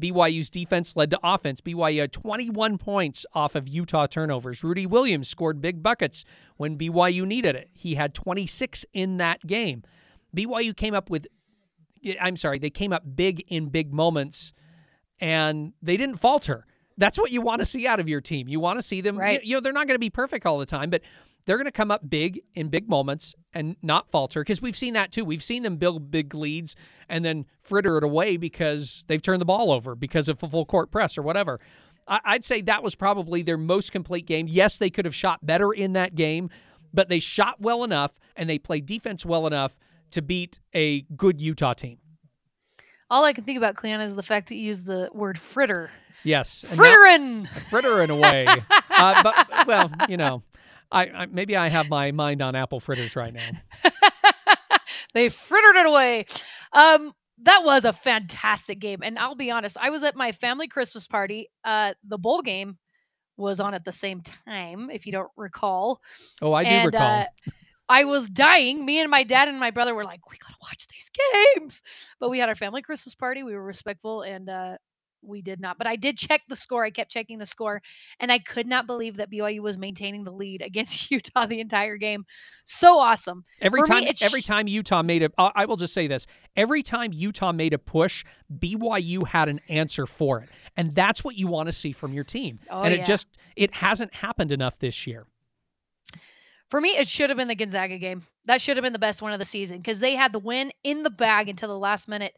BYU's 0.00 0.50
defense 0.50 0.96
led 0.96 1.10
to 1.10 1.20
offense. 1.22 1.60
BYU 1.60 2.00
had 2.00 2.12
21 2.12 2.78
points 2.78 3.24
off 3.34 3.54
of 3.54 3.68
Utah 3.68 4.06
turnovers. 4.06 4.64
Rudi 4.64 4.86
Williams 4.86 5.28
scored 5.28 5.60
big 5.60 5.82
buckets 5.82 6.24
when 6.56 6.76
BYU 6.76 7.24
needed 7.26 7.54
it. 7.54 7.70
He 7.72 7.94
had 7.94 8.14
26 8.14 8.84
in 8.92 9.18
that 9.18 9.46
game. 9.46 9.82
BYU 10.36 10.76
came 10.76 10.94
up 10.94 11.10
with, 11.10 11.26
I'm 12.20 12.36
sorry, 12.36 12.58
they 12.58 12.70
came 12.70 12.92
up 12.92 13.04
big 13.14 13.44
in 13.48 13.68
big 13.68 13.92
moments 13.92 14.52
and 15.20 15.72
they 15.82 15.96
didn't 15.96 16.16
falter. 16.16 16.66
That's 16.98 17.18
what 17.18 17.30
you 17.30 17.40
want 17.40 17.60
to 17.60 17.64
see 17.64 17.86
out 17.86 18.00
of 18.00 18.08
your 18.08 18.20
team. 18.20 18.48
You 18.48 18.60
want 18.60 18.78
to 18.78 18.82
see 18.82 19.00
them, 19.00 19.18
right. 19.18 19.42
you, 19.42 19.50
you 19.50 19.56
know, 19.56 19.60
they're 19.60 19.72
not 19.72 19.86
going 19.86 19.94
to 19.94 20.00
be 20.00 20.10
perfect 20.10 20.46
all 20.46 20.58
the 20.58 20.66
time, 20.66 20.90
but 20.90 21.02
they're 21.44 21.56
going 21.56 21.66
to 21.66 21.72
come 21.72 21.90
up 21.90 22.08
big 22.08 22.40
in 22.54 22.68
big 22.68 22.88
moments 22.88 23.34
and 23.54 23.76
not 23.82 24.10
falter 24.10 24.40
because 24.40 24.62
we've 24.62 24.76
seen 24.76 24.94
that 24.94 25.12
too. 25.12 25.24
We've 25.24 25.42
seen 25.42 25.62
them 25.62 25.76
build 25.76 26.10
big 26.10 26.34
leads 26.34 26.76
and 27.08 27.24
then 27.24 27.46
fritter 27.62 27.98
it 27.98 28.04
away 28.04 28.36
because 28.36 29.04
they've 29.08 29.22
turned 29.22 29.40
the 29.40 29.46
ball 29.46 29.72
over 29.72 29.94
because 29.94 30.28
of 30.28 30.42
a 30.42 30.48
full 30.48 30.64
court 30.64 30.90
press 30.90 31.18
or 31.18 31.22
whatever. 31.22 31.60
I'd 32.08 32.44
say 32.44 32.62
that 32.62 32.82
was 32.82 32.94
probably 32.94 33.42
their 33.42 33.56
most 33.56 33.92
complete 33.92 34.26
game. 34.26 34.46
Yes, 34.48 34.78
they 34.78 34.90
could 34.90 35.04
have 35.04 35.14
shot 35.14 35.44
better 35.44 35.72
in 35.72 35.92
that 35.92 36.14
game, 36.14 36.50
but 36.92 37.08
they 37.08 37.20
shot 37.20 37.60
well 37.60 37.84
enough 37.84 38.12
and 38.36 38.50
they 38.50 38.58
played 38.58 38.86
defense 38.86 39.24
well 39.24 39.46
enough 39.46 39.76
to 40.10 40.22
beat 40.22 40.60
a 40.74 41.02
good 41.16 41.40
Utah 41.40 41.74
team. 41.74 41.98
All 43.08 43.24
I 43.24 43.32
can 43.32 43.44
think 43.44 43.58
about, 43.58 43.76
Cleon, 43.76 44.00
is 44.00 44.16
the 44.16 44.22
fact 44.22 44.48
that 44.48 44.56
you 44.56 44.62
use 44.62 44.84
the 44.84 45.10
word 45.12 45.38
fritter. 45.38 45.90
Yes. 46.24 46.64
Frittering. 46.74 47.46
Frittering 47.68 48.10
away. 48.10 48.46
uh, 48.90 49.22
but, 49.22 49.66
well, 49.66 49.90
you 50.08 50.16
know. 50.16 50.42
I, 50.92 51.06
I 51.06 51.26
maybe 51.26 51.56
I 51.56 51.68
have 51.68 51.88
my 51.88 52.12
mind 52.12 52.42
on 52.42 52.54
apple 52.54 52.78
fritters 52.78 53.16
right 53.16 53.32
now. 53.32 53.48
they 55.14 55.28
frittered 55.28 55.76
it 55.76 55.86
away. 55.86 56.26
Um, 56.72 57.12
that 57.42 57.64
was 57.64 57.84
a 57.84 57.92
fantastic 57.92 58.78
game, 58.78 59.00
and 59.02 59.18
I'll 59.18 59.34
be 59.34 59.50
honest. 59.50 59.76
I 59.80 59.90
was 59.90 60.04
at 60.04 60.14
my 60.14 60.32
family 60.32 60.68
Christmas 60.68 61.06
party. 61.06 61.48
Uh, 61.64 61.94
the 62.06 62.18
bowl 62.18 62.42
game 62.42 62.78
was 63.36 63.58
on 63.58 63.74
at 63.74 63.84
the 63.84 63.92
same 63.92 64.20
time, 64.46 64.90
if 64.90 65.06
you 65.06 65.12
don't 65.12 65.30
recall. 65.36 66.00
Oh, 66.40 66.52
I 66.52 66.64
do 66.64 66.70
and, 66.70 66.86
recall. 66.86 67.20
Uh, 67.22 67.24
I 67.88 68.04
was 68.04 68.28
dying. 68.28 68.84
Me 68.84 69.00
and 69.00 69.10
my 69.10 69.24
dad 69.24 69.48
and 69.48 69.58
my 69.58 69.70
brother 69.70 69.94
were 69.94 70.04
like, 70.04 70.30
"We 70.30 70.36
gotta 70.38 70.56
watch 70.62 70.86
these 70.88 71.10
games," 71.56 71.82
but 72.20 72.30
we 72.30 72.38
had 72.38 72.48
our 72.48 72.54
family 72.54 72.82
Christmas 72.82 73.14
party. 73.14 73.42
We 73.42 73.54
were 73.54 73.64
respectful, 73.64 74.22
and 74.22 74.48
uh, 74.48 74.76
we 75.22 75.42
did 75.42 75.60
not. 75.60 75.78
But 75.78 75.86
I 75.86 75.96
did 75.96 76.18
check 76.18 76.42
the 76.48 76.56
score. 76.56 76.84
I 76.84 76.90
kept 76.90 77.10
checking 77.10 77.38
the 77.38 77.46
score, 77.46 77.82
and 78.20 78.30
I 78.32 78.38
could 78.38 78.66
not 78.66 78.86
believe 78.86 79.16
that 79.16 79.30
BYU 79.30 79.60
was 79.60 79.78
maintaining 79.78 80.24
the 80.24 80.32
lead 80.32 80.62
against 80.64 81.10
Utah 81.10 81.46
the 81.46 81.60
entire 81.60 81.96
game. 81.96 82.24
So 82.64 82.98
awesome. 82.98 83.44
Every 83.60 83.80
For 83.80 83.86
time, 83.86 84.04
me, 84.04 84.14
every 84.20 84.42
time 84.42 84.68
Utah 84.68 85.02
made 85.02 85.22
a, 85.22 85.30
I 85.38 85.64
will 85.66 85.76
just 85.76 85.94
say 85.94 86.06
this: 86.06 86.26
every 86.56 86.82
time 86.82 87.12
Utah 87.12 87.52
made 87.52 87.74
a 87.74 87.78
push, 87.78 88.24
BYU 88.58 89.26
had 89.26 89.48
an 89.48 89.60
answer 89.68 90.06
for 90.06 90.40
it, 90.40 90.48
and 90.76 90.94
that's 90.94 91.24
what 91.24 91.36
you 91.36 91.46
want 91.46 91.66
to 91.66 91.72
see 91.72 91.92
from 91.92 92.12
your 92.12 92.24
team. 92.24 92.60
Oh, 92.70 92.82
and 92.82 92.92
it 92.92 92.98
yeah. 92.98 93.04
just 93.04 93.28
it 93.56 93.74
hasn't 93.74 94.14
happened 94.14 94.52
enough 94.52 94.78
this 94.78 95.06
year. 95.06 95.26
For 96.68 96.80
me, 96.80 96.90
it 96.90 97.06
should 97.06 97.28
have 97.28 97.36
been 97.36 97.48
the 97.48 97.54
Gonzaga 97.54 97.98
game. 97.98 98.22
That 98.46 98.60
should 98.62 98.78
have 98.78 98.82
been 98.82 98.94
the 98.94 98.98
best 98.98 99.20
one 99.20 99.34
of 99.34 99.38
the 99.38 99.44
season 99.44 99.76
because 99.76 100.00
they 100.00 100.16
had 100.16 100.32
the 100.32 100.38
win 100.38 100.72
in 100.82 101.02
the 101.02 101.10
bag 101.10 101.50
until 101.50 101.68
the 101.68 101.78
last 101.78 102.08
minute 102.08 102.34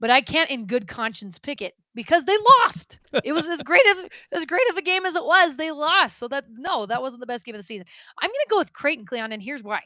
but 0.00 0.10
I 0.10 0.20
can't 0.20 0.50
in 0.50 0.66
good 0.66 0.88
conscience 0.88 1.38
pick 1.38 1.62
it 1.62 1.74
because 1.94 2.24
they 2.24 2.36
lost. 2.60 2.98
It 3.22 3.32
was 3.32 3.48
as 3.48 3.62
great 3.62 3.86
of 3.92 4.10
as 4.32 4.44
great 4.46 4.68
of 4.70 4.76
a 4.76 4.82
game 4.82 5.06
as 5.06 5.16
it 5.16 5.24
was. 5.24 5.56
They 5.56 5.70
lost. 5.70 6.18
So 6.18 6.28
that 6.28 6.44
no, 6.50 6.86
that 6.86 7.02
wasn't 7.02 7.20
the 7.20 7.26
best 7.26 7.44
game 7.44 7.54
of 7.54 7.60
the 7.60 7.66
season. 7.66 7.86
I'm 8.20 8.28
gonna 8.28 8.50
go 8.50 8.58
with 8.58 8.72
Creighton 8.72 9.06
Cleon, 9.06 9.32
and 9.32 9.42
here's 9.42 9.62
why. 9.62 9.80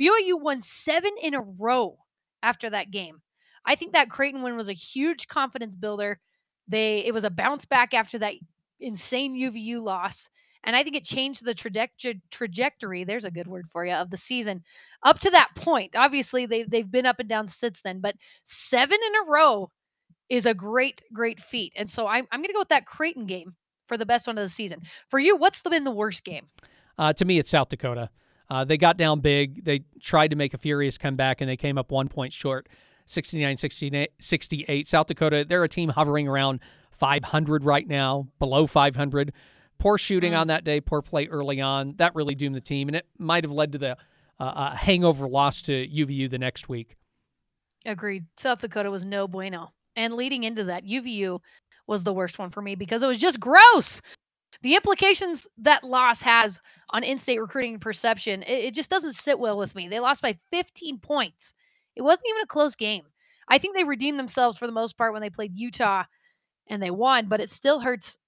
BYU 0.00 0.40
won 0.40 0.60
seven 0.60 1.12
in 1.22 1.34
a 1.34 1.40
row 1.40 1.98
after 2.42 2.68
that 2.70 2.90
game. 2.90 3.22
I 3.64 3.74
think 3.74 3.92
that 3.92 4.10
Creighton 4.10 4.42
win 4.42 4.56
was 4.56 4.68
a 4.68 4.74
huge 4.74 5.26
confidence 5.28 5.74
builder. 5.74 6.20
They 6.68 6.98
it 7.04 7.14
was 7.14 7.24
a 7.24 7.30
bounce 7.30 7.64
back 7.64 7.94
after 7.94 8.18
that 8.18 8.34
insane 8.80 9.36
UVU 9.36 9.80
loss. 9.80 10.28
And 10.64 10.74
I 10.74 10.82
think 10.82 10.96
it 10.96 11.04
changed 11.04 11.44
the 11.44 11.54
trajectory, 11.54 12.20
trajectory, 12.32 13.04
there's 13.04 13.24
a 13.24 13.30
good 13.30 13.46
word 13.46 13.66
for 13.70 13.86
you, 13.86 13.92
of 13.92 14.10
the 14.10 14.16
season 14.16 14.64
up 15.04 15.20
to 15.20 15.30
that 15.30 15.50
point. 15.54 15.94
Obviously, 15.94 16.44
they, 16.44 16.64
they've 16.64 16.90
been 16.90 17.06
up 17.06 17.20
and 17.20 17.28
down 17.28 17.46
since 17.46 17.80
then, 17.82 18.00
but 18.00 18.16
seven 18.42 18.98
in 19.06 19.14
a 19.14 19.30
row 19.30 19.70
is 20.28 20.46
a 20.46 20.54
great, 20.54 21.04
great 21.12 21.40
feat. 21.40 21.72
And 21.76 21.88
so 21.88 22.06
I'm, 22.06 22.26
I'm 22.30 22.40
going 22.40 22.48
to 22.48 22.54
go 22.54 22.60
with 22.60 22.68
that 22.68 22.86
Creighton 22.86 23.26
game 23.26 23.54
for 23.86 23.96
the 23.96 24.06
best 24.06 24.26
one 24.26 24.38
of 24.38 24.44
the 24.44 24.48
season. 24.48 24.82
For 25.08 25.18
you, 25.18 25.36
what's 25.36 25.62
been 25.62 25.84
the 25.84 25.90
worst 25.90 26.24
game? 26.24 26.46
Uh, 26.98 27.12
to 27.12 27.24
me, 27.24 27.38
it's 27.38 27.50
South 27.50 27.68
Dakota. 27.68 28.10
Uh, 28.48 28.64
they 28.64 28.76
got 28.76 28.96
down 28.96 29.20
big. 29.20 29.64
They 29.64 29.80
tried 30.00 30.28
to 30.28 30.36
make 30.36 30.54
a 30.54 30.58
furious 30.58 30.98
comeback, 30.98 31.40
and 31.40 31.50
they 31.50 31.56
came 31.56 31.78
up 31.78 31.90
one 31.90 32.08
point 32.08 32.32
short, 32.32 32.68
69 33.06 33.56
68. 33.56 34.86
South 34.86 35.06
Dakota, 35.06 35.44
they're 35.48 35.64
a 35.64 35.68
team 35.68 35.88
hovering 35.88 36.28
around 36.28 36.60
500 36.92 37.64
right 37.64 37.86
now, 37.86 38.28
below 38.38 38.66
500. 38.66 39.32
Poor 39.78 39.98
shooting 39.98 40.32
mm. 40.32 40.40
on 40.40 40.46
that 40.46 40.64
day, 40.64 40.80
poor 40.80 41.02
play 41.02 41.26
early 41.26 41.60
on. 41.60 41.94
That 41.96 42.14
really 42.14 42.34
doomed 42.34 42.54
the 42.54 42.60
team, 42.60 42.88
and 42.88 42.96
it 42.96 43.06
might 43.18 43.44
have 43.44 43.52
led 43.52 43.72
to 43.72 43.78
the 43.78 43.96
uh, 44.38 44.42
uh 44.42 44.74
hangover 44.74 45.28
loss 45.28 45.62
to 45.62 45.72
UVU 45.72 46.30
the 46.30 46.38
next 46.38 46.68
week. 46.68 46.96
Agreed. 47.84 48.26
South 48.36 48.60
Dakota 48.60 48.90
was 48.90 49.04
no 49.04 49.28
bueno. 49.28 49.72
And 49.96 50.14
leading 50.14 50.44
into 50.44 50.64
that, 50.64 50.84
UVU 50.84 51.40
was 51.86 52.02
the 52.02 52.12
worst 52.12 52.38
one 52.38 52.50
for 52.50 52.62
me 52.62 52.74
because 52.74 53.02
it 53.02 53.06
was 53.06 53.18
just 53.18 53.40
gross. 53.40 54.02
The 54.62 54.74
implications 54.74 55.46
that 55.58 55.84
loss 55.84 56.22
has 56.22 56.60
on 56.90 57.02
in 57.02 57.18
state 57.18 57.40
recruiting 57.40 57.78
perception, 57.78 58.42
it, 58.42 58.66
it 58.66 58.74
just 58.74 58.90
doesn't 58.90 59.14
sit 59.14 59.38
well 59.38 59.58
with 59.58 59.74
me. 59.74 59.88
They 59.88 60.00
lost 60.00 60.22
by 60.22 60.38
15 60.50 60.98
points. 60.98 61.54
It 61.94 62.02
wasn't 62.02 62.28
even 62.30 62.42
a 62.42 62.46
close 62.46 62.74
game. 62.74 63.04
I 63.48 63.58
think 63.58 63.74
they 63.74 63.84
redeemed 63.84 64.18
themselves 64.18 64.58
for 64.58 64.66
the 64.66 64.72
most 64.72 64.98
part 64.98 65.12
when 65.12 65.22
they 65.22 65.30
played 65.30 65.54
Utah 65.54 66.04
and 66.68 66.82
they 66.82 66.90
won, 66.90 67.28
but 67.28 67.40
it 67.40 67.50
still 67.50 67.80
hurts 67.80 68.18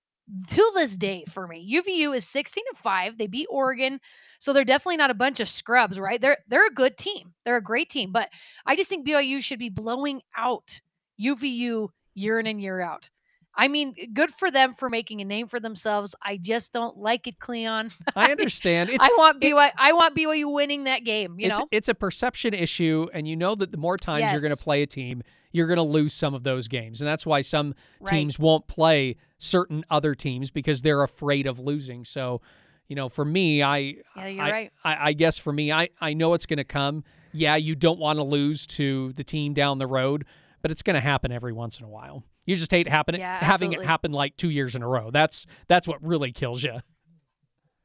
to 0.48 0.72
this 0.74 0.96
day 0.96 1.24
for 1.28 1.46
me. 1.46 1.66
UVU 1.74 2.14
is 2.14 2.26
16 2.28 2.62
and 2.70 2.78
5. 2.78 3.18
They 3.18 3.26
beat 3.26 3.46
Oregon. 3.50 4.00
So 4.38 4.52
they're 4.52 4.64
definitely 4.64 4.98
not 4.98 5.10
a 5.10 5.14
bunch 5.14 5.40
of 5.40 5.48
scrubs, 5.48 5.98
right? 5.98 6.20
They're 6.20 6.38
they're 6.48 6.66
a 6.66 6.74
good 6.74 6.96
team. 6.96 7.34
They're 7.44 7.56
a 7.56 7.62
great 7.62 7.88
team, 7.88 8.12
but 8.12 8.28
I 8.66 8.76
just 8.76 8.88
think 8.88 9.06
BYU 9.06 9.42
should 9.42 9.58
be 9.58 9.70
blowing 9.70 10.20
out 10.36 10.80
UVU 11.20 11.88
year 12.14 12.38
in 12.38 12.46
and 12.46 12.60
year 12.60 12.80
out. 12.80 13.10
I 13.58 13.66
mean, 13.66 13.94
good 14.14 14.32
for 14.32 14.52
them 14.52 14.74
for 14.74 14.88
making 14.88 15.20
a 15.20 15.24
name 15.24 15.48
for 15.48 15.58
themselves. 15.58 16.14
I 16.22 16.36
just 16.36 16.72
don't 16.72 16.96
like 16.96 17.26
it, 17.26 17.40
Cleon. 17.40 17.90
I 18.16 18.30
understand. 18.30 18.88
It's, 18.88 19.04
I 19.04 19.08
want 19.18 19.40
BYU. 19.40 19.66
It, 19.66 19.74
I 19.76 19.92
want 19.92 20.16
BYU 20.16 20.52
winning 20.54 20.84
that 20.84 21.04
game. 21.04 21.40
You 21.40 21.48
it's, 21.48 21.58
know, 21.58 21.66
it's 21.72 21.88
a 21.88 21.94
perception 21.94 22.54
issue, 22.54 23.08
and 23.12 23.26
you 23.26 23.34
know 23.34 23.56
that 23.56 23.72
the 23.72 23.76
more 23.78 23.96
times 23.96 24.20
yes. 24.20 24.32
you're 24.32 24.42
going 24.42 24.54
to 24.54 24.62
play 24.62 24.82
a 24.82 24.86
team, 24.86 25.24
you're 25.50 25.66
going 25.66 25.78
to 25.78 25.82
lose 25.82 26.14
some 26.14 26.34
of 26.34 26.44
those 26.44 26.68
games, 26.68 27.00
and 27.00 27.08
that's 27.08 27.26
why 27.26 27.40
some 27.40 27.74
right. 27.98 28.10
teams 28.10 28.38
won't 28.38 28.68
play 28.68 29.16
certain 29.38 29.84
other 29.90 30.14
teams 30.14 30.52
because 30.52 30.80
they're 30.80 31.02
afraid 31.02 31.48
of 31.48 31.58
losing. 31.58 32.04
So, 32.04 32.40
you 32.86 32.94
know, 32.94 33.08
for 33.08 33.24
me, 33.24 33.60
I, 33.60 33.78
yeah, 34.16 34.26
you're 34.26 34.44
I, 34.44 34.50
right. 34.50 34.72
I, 34.84 35.08
I 35.08 35.12
guess 35.14 35.36
for 35.36 35.52
me, 35.52 35.72
I, 35.72 35.88
I 36.00 36.14
know 36.14 36.34
it's 36.34 36.46
going 36.46 36.58
to 36.58 36.64
come. 36.64 37.02
Yeah, 37.32 37.56
you 37.56 37.74
don't 37.74 37.98
want 37.98 38.18
to 38.18 38.22
lose 38.22 38.68
to 38.68 39.12
the 39.14 39.24
team 39.24 39.52
down 39.52 39.78
the 39.78 39.86
road, 39.88 40.26
but 40.68 40.72
it's 40.72 40.82
going 40.82 40.94
to 40.94 41.00
happen 41.00 41.32
every 41.32 41.54
once 41.54 41.78
in 41.78 41.86
a 41.86 41.88
while. 41.88 42.22
You 42.44 42.54
just 42.54 42.70
hate 42.70 42.86
happening 42.86 43.22
yeah, 43.22 43.42
having 43.42 43.72
it 43.72 43.82
happen 43.82 44.12
like 44.12 44.36
two 44.36 44.50
years 44.50 44.74
in 44.74 44.82
a 44.82 44.86
row. 44.86 45.10
That's 45.10 45.46
that's 45.66 45.88
what 45.88 46.06
really 46.06 46.30
kills 46.30 46.62
you. 46.62 46.80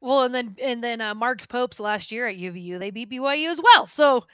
Well, 0.01 0.23
and 0.23 0.35
then 0.35 0.57
and 0.61 0.83
then 0.83 0.99
uh, 0.99 1.15
Mark 1.15 1.47
Pope's 1.47 1.79
last 1.79 2.11
year 2.11 2.27
at 2.27 2.35
UVU, 2.35 2.79
they 2.79 2.91
beat 2.91 3.09
BYU 3.09 3.47
as 3.47 3.61
well. 3.63 3.85
So, 3.85 4.25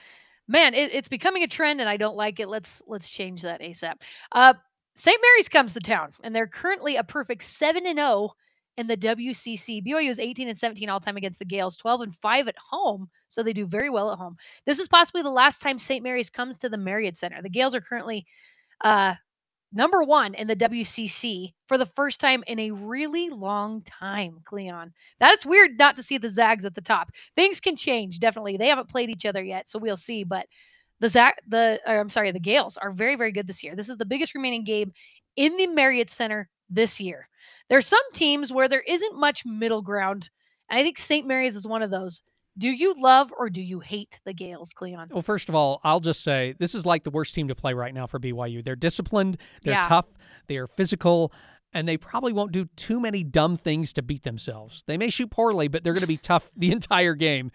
man, 0.47 0.73
it, 0.73 0.95
it's 0.95 1.09
becoming 1.09 1.43
a 1.43 1.47
trend, 1.47 1.79
and 1.79 1.87
I 1.87 1.97
don't 1.97 2.15
like 2.15 2.39
it. 2.39 2.49
Let's 2.49 2.81
let's 2.87 3.11
change 3.11 3.43
that 3.43 3.61
asap. 3.61 4.01
Uh, 4.31 4.55
St. 4.95 5.21
Mary's 5.21 5.47
comes 5.47 5.75
to 5.75 5.79
town, 5.79 6.11
and 6.23 6.35
they're 6.35 6.47
currently 6.47 6.95
a 6.95 7.03
perfect 7.03 7.43
seven 7.43 7.85
and 7.85 7.99
zero 7.99 8.07
oh 8.09 8.33
in 8.79 8.87
the 8.87 8.95
WCC. 8.95 9.85
BYU 9.85 10.09
is 10.09 10.19
18 10.19 10.47
and 10.47 10.57
17 10.57 10.89
all 10.89 11.01
time 11.01 11.17
against 11.17 11.37
the 11.37 11.45
Gaels, 11.45 11.75
12 11.75 12.01
and 12.01 12.15
5 12.15 12.47
at 12.47 12.55
home, 12.57 13.09
so 13.27 13.43
they 13.43 13.51
do 13.51 13.65
very 13.65 13.89
well 13.89 14.09
at 14.09 14.17
home. 14.17 14.37
This 14.65 14.79
is 14.79 14.87
possibly 14.87 15.21
the 15.21 15.29
last 15.29 15.61
time 15.61 15.77
St. 15.77 16.01
Mary's 16.01 16.29
comes 16.29 16.57
to 16.59 16.69
the 16.69 16.77
Marriott 16.77 17.17
Center. 17.17 17.41
The 17.41 17.49
Gaels 17.49 17.75
are 17.75 17.81
currently 17.81 18.25
uh, 18.79 19.15
number 19.73 20.01
one 20.01 20.33
in 20.33 20.47
the 20.47 20.55
WCC 20.55 21.51
for 21.67 21.77
the 21.77 21.87
first 21.87 22.21
time 22.21 22.41
in 22.47 22.57
a 22.57 22.71
really 22.71 23.29
long 23.29 23.81
time, 23.81 24.39
Cleon. 24.45 24.93
That's 25.19 25.45
weird 25.45 25.77
not 25.77 25.97
to 25.97 26.03
see 26.03 26.17
the 26.17 26.29
Zags 26.29 26.63
at 26.63 26.73
the 26.73 26.81
top. 26.81 27.11
Things 27.35 27.59
can 27.59 27.75
change, 27.75 28.19
definitely. 28.19 28.55
They 28.55 28.69
haven't 28.69 28.89
played 28.89 29.09
each 29.09 29.25
other 29.25 29.43
yet, 29.43 29.67
so 29.67 29.77
we'll 29.77 29.97
see. 29.97 30.23
But 30.23 30.47
the 31.01 31.09
Zag, 31.09 31.33
the 31.45 31.81
I'm 31.85 32.09
sorry, 32.09 32.31
the 32.31 32.39
Gaels 32.39 32.77
are 32.77 32.91
very, 32.91 33.17
very 33.17 33.33
good 33.33 33.47
this 33.47 33.61
year. 33.61 33.75
This 33.75 33.89
is 33.89 33.97
the 33.97 34.05
biggest 34.05 34.35
remaining 34.35 34.63
game 34.63 34.93
in 35.35 35.57
the 35.57 35.67
Marriott 35.67 36.09
Center 36.09 36.49
this 36.69 37.01
year. 37.01 37.28
There's 37.69 37.87
some 37.87 37.99
teams 38.13 38.51
where 38.51 38.67
there 38.67 38.83
isn't 38.87 39.17
much 39.17 39.43
middle 39.45 39.81
ground, 39.81 40.29
and 40.69 40.79
I 40.79 40.83
think 40.83 40.97
St. 40.97 41.25
Mary's 41.25 41.55
is 41.55 41.67
one 41.67 41.81
of 41.81 41.91
those. 41.91 42.21
Do 42.57 42.69
you 42.69 42.93
love 42.97 43.31
or 43.37 43.49
do 43.49 43.61
you 43.61 43.79
hate 43.79 44.19
the 44.25 44.33
Gaels, 44.33 44.73
Cleon? 44.73 45.07
Well, 45.11 45.21
first 45.21 45.47
of 45.47 45.55
all, 45.55 45.79
I'll 45.83 46.01
just 46.01 46.23
say 46.23 46.55
this 46.59 46.75
is 46.75 46.85
like 46.85 47.03
the 47.03 47.09
worst 47.09 47.33
team 47.33 47.47
to 47.47 47.55
play 47.55 47.73
right 47.73 47.93
now 47.93 48.05
for 48.05 48.19
BYU. 48.19 48.63
They're 48.63 48.75
disciplined, 48.75 49.37
they're 49.63 49.75
yeah. 49.75 49.83
tough, 49.83 50.07
they 50.47 50.57
are 50.57 50.67
physical, 50.67 51.31
and 51.73 51.87
they 51.87 51.97
probably 51.97 52.33
won't 52.33 52.51
do 52.51 52.65
too 52.75 52.99
many 52.99 53.23
dumb 53.23 53.55
things 53.55 53.93
to 53.93 54.01
beat 54.01 54.23
themselves. 54.23 54.83
They 54.87 54.97
may 54.97 55.09
shoot 55.09 55.29
poorly, 55.31 55.67
but 55.67 55.83
they're 55.83 55.93
going 55.93 56.01
to 56.01 56.07
be 56.07 56.17
tough 56.17 56.51
the 56.57 56.71
entire 56.71 57.15
game. 57.15 57.51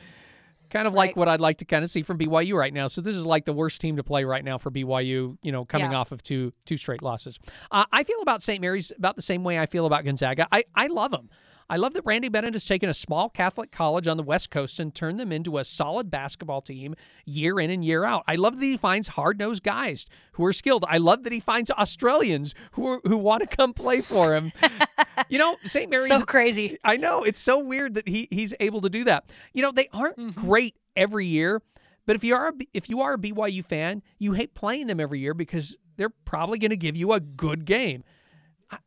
Kind 0.71 0.87
of 0.87 0.94
right. 0.94 1.09
like 1.09 1.16
what 1.16 1.28
I'd 1.28 1.40
like 1.40 1.59
to 1.59 1.64
kind 1.64 1.85
of 1.85 1.90
see 1.90 2.02
from 2.02 2.18
BYU 2.18 2.54
right 2.54 2.73
now. 2.73 2.87
So 2.87 3.00
this 3.00 3.16
is 3.16 3.26
like 3.26 3.44
the 3.44 3.52
worst 3.52 3.80
team 3.80 3.97
to 3.97 4.02
play 4.02 4.25
right 4.25 4.44
now 4.44 4.59
for 4.59 4.71
BYU. 4.71 5.37
You 5.42 5.52
know, 5.52 5.64
coming 5.64 5.92
yeah. 5.92 5.99
off 5.99 6.12
of 6.12 6.23
two 6.23 6.52
two 6.64 6.76
straight 6.76 7.02
losses. 7.02 7.38
Uh, 7.71 7.85
I 7.92 8.04
feel 8.04 8.21
about 8.23 8.42
St. 8.42 8.61
Mary's 8.61 8.92
about 8.97 9.16
the 9.16 9.23
same 9.23 9.44
way 9.44 9.59
I 9.59 9.66
feel 9.66 9.87
about 9.87 10.04
Gonzaga. 10.04 10.49
I 10.50 10.64
I 10.75 10.88
love 10.88 11.11
them. 11.11 11.30
I 11.68 11.76
love 11.76 11.94
that 11.94 12.02
Randy 12.04 12.28
Bennett 12.28 12.54
has 12.54 12.64
taken 12.64 12.88
a 12.88 12.94
small 12.94 13.28
Catholic 13.28 13.71
college 13.71 14.06
on 14.06 14.16
the 14.16 14.23
West 14.23 14.50
Coast 14.50 14.78
and 14.80 14.94
turned 14.94 15.18
them 15.18 15.33
into 15.33 15.59
a 15.59 15.64
solid 15.64 16.11
basketball 16.11 16.61
team 16.61 16.94
year 17.25 17.59
in 17.59 17.71
and 17.71 17.85
year 17.85 18.04
out. 18.04 18.25
I 18.26 18.37
love 18.37 18.59
that 18.59 18.64
he 18.64 18.76
finds 18.76 19.09
hard 19.09 19.38
nosed 19.38 19.62
guys 19.62 20.06
who 20.33 20.44
are 20.44 20.52
skilled. 20.52 20.85
I 20.88 20.99
love 20.99 21.25
that 21.25 21.33
he 21.33 21.40
finds 21.40 21.71
Australians 21.71 22.54
who 22.73 22.87
are, 22.87 23.00
who 23.04 23.16
want 23.16 23.49
to 23.49 23.56
come 23.56 23.73
play 23.73 24.00
for 24.00 24.35
him. 24.35 24.52
you 25.28 25.38
know, 25.38 25.56
St. 25.64 25.90
Mary's 25.90 26.09
so 26.09 26.23
crazy. 26.23 26.76
I 26.85 26.97
know 26.97 27.25
it's 27.25 27.40
so 27.40 27.59
weird 27.59 27.94
that 27.94 28.09
he 28.09 28.28
he's 28.30 28.54
able 28.61 28.80
to 28.83 28.90
do 28.90 29.04
that. 29.04 29.30
You 29.52 29.62
know, 29.62 29.73
they 29.73 29.88
aren't 29.92 30.18
mm-hmm. 30.18 30.40
great 30.40 30.76
every 30.97 31.26
year, 31.26 31.62
but 32.06 32.16
if 32.16 32.25
you 32.25 32.35
are 32.35 32.49
a, 32.49 32.52
if 32.73 32.88
you 32.90 33.00
are 33.00 33.14
a 33.14 33.18
BYU 33.18 33.64
fan, 33.64 34.02
you 34.18 34.33
hate 34.33 34.54
playing 34.54 34.87
them 34.87 35.00
every 35.00 35.21
year 35.21 35.35
because 35.35 35.76
they're 35.97 36.11
probably 36.11 36.59
going 36.59 36.71
to 36.71 36.76
give 36.76 36.97
you 36.97 37.12
a 37.12 37.21
good 37.21 37.64
game. 37.64 38.04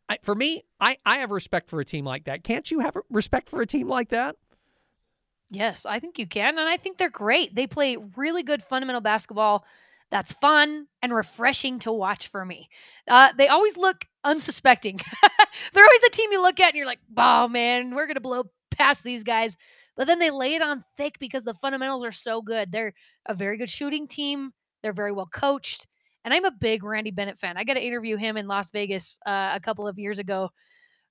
I, 0.10 0.18
for 0.22 0.36
me, 0.36 0.64
I, 0.80 0.98
I 1.06 1.18
have 1.18 1.32
respect 1.32 1.70
for 1.70 1.80
a 1.80 1.86
team 1.86 2.06
like 2.06 2.26
that. 2.26 2.44
Can't 2.44 2.70
you 2.70 2.80
have 2.80 2.98
respect 3.10 3.50
for 3.50 3.62
a 3.62 3.66
team 3.66 3.88
like 3.88 4.10
that? 4.10 4.36
Yes, 5.50 5.86
I 5.86 6.00
think 6.00 6.20
you 6.20 6.28
can. 6.28 6.58
And 6.58 6.68
I 6.68 6.78
think 6.78 6.98
they're 6.98 7.10
great. 7.10 7.56
They 7.56 7.68
play 7.68 7.98
really 8.16 8.44
good 8.44 8.62
fundamental 8.64 9.02
basketball 9.02 9.66
that's 10.10 10.34
fun 10.34 10.88
and 11.02 11.14
refreshing 11.14 11.80
to 11.80 11.92
watch 11.92 12.28
for 12.28 12.44
me. 12.46 12.70
Uh, 13.08 13.32
they 13.38 13.48
always 13.48 13.78
look 13.78 14.06
unsuspecting. 14.24 15.00
they're 15.74 15.84
always 15.84 16.04
a 16.08 16.12
team 16.12 16.32
you 16.32 16.42
look 16.42 16.60
at 16.60 16.70
and 16.70 16.76
you're 16.76 16.86
like, 16.86 17.00
oh 17.18 17.48
man, 17.48 17.94
we're 17.94 18.06
going 18.06 18.16
to 18.16 18.22
blow 18.22 18.46
past 18.72 19.04
these 19.04 19.24
guys. 19.24 19.58
But 19.96 20.08
then 20.08 20.20
they 20.20 20.32
lay 20.32 20.56
it 20.56 20.62
on 20.62 20.84
thick 20.96 21.18
because 21.20 21.44
the 21.44 21.56
fundamentals 21.56 22.06
are 22.06 22.12
so 22.12 22.42
good. 22.42 22.72
They're 22.72 22.94
a 23.26 23.34
very 23.34 23.58
good 23.58 23.70
shooting 23.70 24.08
team, 24.08 24.54
they're 24.82 24.94
very 24.94 25.12
well 25.12 25.28
coached. 25.28 25.88
And 26.28 26.34
I'm 26.34 26.44
a 26.44 26.52
big 26.52 26.84
Randy 26.84 27.12
Bennett 27.12 27.40
fan. 27.40 27.56
I 27.56 27.64
got 27.64 27.76
to 27.76 27.82
interview 27.82 28.18
him 28.18 28.36
in 28.36 28.50
Las 28.50 28.70
Vegas 28.72 29.18
uh, 29.26 29.52
a 29.54 29.62
couple 29.62 29.88
of 29.88 29.98
years 29.98 30.20
ago 30.20 30.50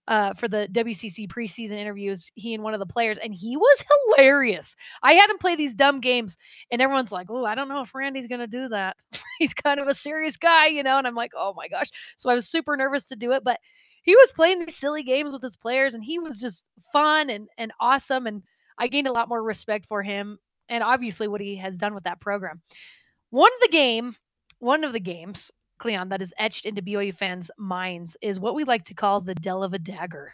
uh, 0.08 0.34
for 0.34 0.46
the 0.46 0.68
WCC 0.70 1.26
preseason 1.26 1.78
interviews. 1.78 2.30
He 2.34 2.52
and 2.52 2.62
one 2.62 2.74
of 2.74 2.80
the 2.80 2.84
players, 2.86 3.16
and 3.16 3.32
he 3.32 3.56
was 3.56 3.82
hilarious. 4.18 4.76
I 5.02 5.14
had 5.14 5.30
him 5.30 5.38
play 5.38 5.56
these 5.56 5.74
dumb 5.74 6.02
games, 6.02 6.36
and 6.70 6.82
everyone's 6.82 7.12
like, 7.12 7.28
"Oh, 7.30 7.46
I 7.46 7.54
don't 7.54 7.70
know 7.70 7.80
if 7.80 7.94
Randy's 7.94 8.26
to 8.26 8.46
do 8.46 8.68
that. 8.68 8.98
He's 9.38 9.54
kind 9.54 9.80
of 9.80 9.88
a 9.88 9.94
serious 9.94 10.36
guy, 10.36 10.66
you 10.66 10.82
know." 10.82 10.98
And 10.98 11.06
I'm 11.06 11.14
like, 11.14 11.32
"Oh 11.34 11.54
my 11.56 11.68
gosh!" 11.68 11.88
So 12.16 12.28
I 12.28 12.34
was 12.34 12.46
super 12.46 12.76
nervous 12.76 13.06
to 13.06 13.16
do 13.16 13.32
it, 13.32 13.42
but 13.42 13.58
he 14.02 14.14
was 14.14 14.32
playing 14.32 14.58
these 14.58 14.76
silly 14.76 15.02
games 15.02 15.32
with 15.32 15.42
his 15.42 15.56
players, 15.56 15.94
and 15.94 16.04
he 16.04 16.18
was 16.18 16.38
just 16.38 16.66
fun 16.92 17.30
and 17.30 17.48
and 17.56 17.72
awesome. 17.80 18.26
And 18.26 18.42
I 18.76 18.88
gained 18.88 19.06
a 19.06 19.12
lot 19.12 19.30
more 19.30 19.42
respect 19.42 19.86
for 19.86 20.02
him, 20.02 20.40
and 20.68 20.84
obviously 20.84 21.26
what 21.26 21.40
he 21.40 21.56
has 21.56 21.78
done 21.78 21.94
with 21.94 22.04
that 22.04 22.20
program. 22.20 22.60
One 23.30 23.50
of 23.54 23.60
the 23.62 23.72
game 23.72 24.14
one 24.58 24.84
of 24.84 24.92
the 24.92 25.00
games, 25.00 25.52
Cleon, 25.78 26.08
that 26.08 26.22
is 26.22 26.32
etched 26.38 26.66
into 26.66 26.82
BYU 26.82 27.14
fans' 27.14 27.50
minds 27.58 28.16
is 28.22 28.40
what 28.40 28.54
we 28.54 28.64
like 28.64 28.84
to 28.84 28.94
call 28.94 29.20
the 29.20 29.34
Dell 29.34 29.62
of 29.62 29.72
a 29.72 29.78
Dagger. 29.78 30.32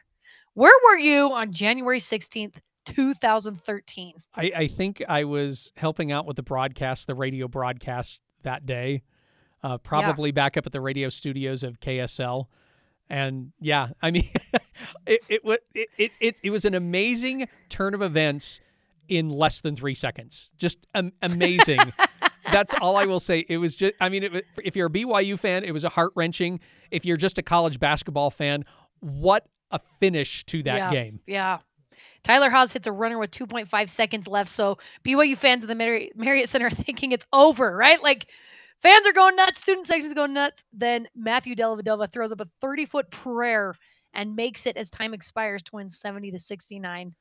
Where 0.55 0.73
were 0.85 0.99
you 0.99 1.33
on 1.33 1.53
January 1.53 1.99
16th, 1.99 2.57
2013? 2.85 4.15
I, 4.35 4.53
I 4.55 4.67
think 4.67 5.03
I 5.09 5.25
was 5.25 5.73
helping 5.77 6.13
out 6.13 6.27
with 6.27 6.37
the 6.37 6.43
broadcast, 6.43 7.07
the 7.07 7.15
radio 7.15 7.49
broadcast 7.49 8.21
that 8.43 8.67
day, 8.67 9.03
uh, 9.65 9.79
probably 9.79 10.31
yeah. 10.31 10.35
back 10.35 10.57
up 10.57 10.67
at 10.67 10.73
the 10.73 10.81
radio 10.81 11.09
studios 11.09 11.63
of 11.63 11.81
KSL. 11.81 12.47
And 13.09 13.53
yeah, 13.61 13.89
I 14.01 14.11
mean, 14.11 14.29
it, 15.07 15.21
it, 15.29 15.41
it, 15.75 15.89
it, 15.99 16.13
it, 16.21 16.41
it 16.43 16.51
was 16.51 16.65
an 16.65 16.75
amazing 16.75 17.49
turn 17.69 17.95
of 17.95 18.03
events 18.03 18.61
in 19.09 19.29
less 19.29 19.61
than 19.61 19.77
three 19.77 19.95
seconds. 19.95 20.51
Just 20.59 20.87
am- 20.95 21.13
amazing. 21.23 21.81
That's 22.53 22.75
all 22.81 22.97
I 22.97 23.05
will 23.05 23.21
say. 23.21 23.45
It 23.49 23.59
was 23.59 23.77
just, 23.77 23.95
I 24.01 24.09
mean, 24.09 24.23
it, 24.23 24.45
if 24.65 24.77
you're 24.77 24.87
a 24.87 24.91
BYU 24.91 25.39
fan, 25.39 25.65
it 25.65 25.73
was 25.73 25.85
a 25.85 25.89
heart 25.89 26.13
wrenching. 26.15 26.61
If 26.91 27.05
you're 27.05 27.17
just 27.17 27.39
a 27.39 27.43
college 27.43 27.81
basketball 27.81 28.31
fan, 28.31 28.65
what 29.01 29.47
a 29.71 29.81
finish 30.01 30.45
to 30.47 30.63
that 30.65 30.77
yeah. 30.77 30.91
game. 30.91 31.21
Yeah. 31.27 31.59
Tyler 32.23 32.51
Haws 32.51 32.73
hits 32.73 32.87
a 32.87 32.93
runner 32.93 33.19
with 33.19 33.31
2.5 33.31 33.89
seconds 33.89 34.27
left. 34.27 34.51
So 34.51 34.79
BYU 35.05 35.37
fans 35.37 35.65
of 35.65 35.69
the 35.69 35.75
Marriott, 35.75 36.17
Marriott 36.17 36.49
Center 36.49 36.67
are 36.67 36.71
thinking 36.71 37.13
it's 37.13 37.27
over, 37.33 37.75
right? 37.77 38.03
Like 38.03 38.27
fans 38.81 39.07
are 39.07 39.13
going 39.13 39.37
nuts, 39.37 39.61
student 39.61 39.87
sections 39.87 40.15
going 40.15 40.33
nuts. 40.33 40.65
Then 40.73 41.09
Matthew 41.15 41.55
Dellavedova 41.55 42.13
throws 42.13 42.33
up 42.33 42.41
a 42.41 42.49
30 42.61 42.87
foot 42.87 43.11
prayer 43.11 43.75
and 44.15 44.37
makes 44.37 44.67
it 44.67 44.77
as 44.77 44.91
time 44.91 45.15
expires 45.15 45.63
to 45.65 45.77
win 45.77 45.89
70 45.89 46.31
to 46.33 46.39
69 46.39 47.15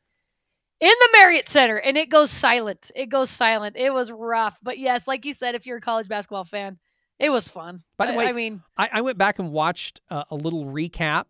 in 0.82 0.90
the 0.90 1.10
Marriott 1.14 1.48
Center. 1.48 1.78
And 1.78 1.98
it 1.98 2.10
goes 2.10 2.32
silent. 2.32 2.92
It 2.96 3.08
goes 3.08 3.30
silent. 3.30 3.78
It 3.78 3.94
was 3.94 4.12
rough. 4.12 4.58
But 4.62 4.80
yes, 4.80 5.08
like 5.08 5.24
you 5.24 5.34
said, 5.34 5.56
if 5.56 5.66
you're 5.66 5.78
a 5.78 5.82
college 5.82 6.10
basketball 6.10 6.44
fan, 6.44 6.80
it 7.20 7.30
was 7.30 7.48
fun. 7.48 7.84
By 7.98 8.08
the 8.08 8.14
I- 8.14 8.18
way, 8.18 8.28
I 8.28 8.32
mean, 8.34 8.64
I, 8.76 8.90
I 8.94 9.02
went 9.02 9.18
back 9.18 9.40
and 9.40 9.52
watched 9.52 10.02
uh, 10.10 10.24
a 10.30 10.36
little 10.36 10.66
recap 10.66 11.26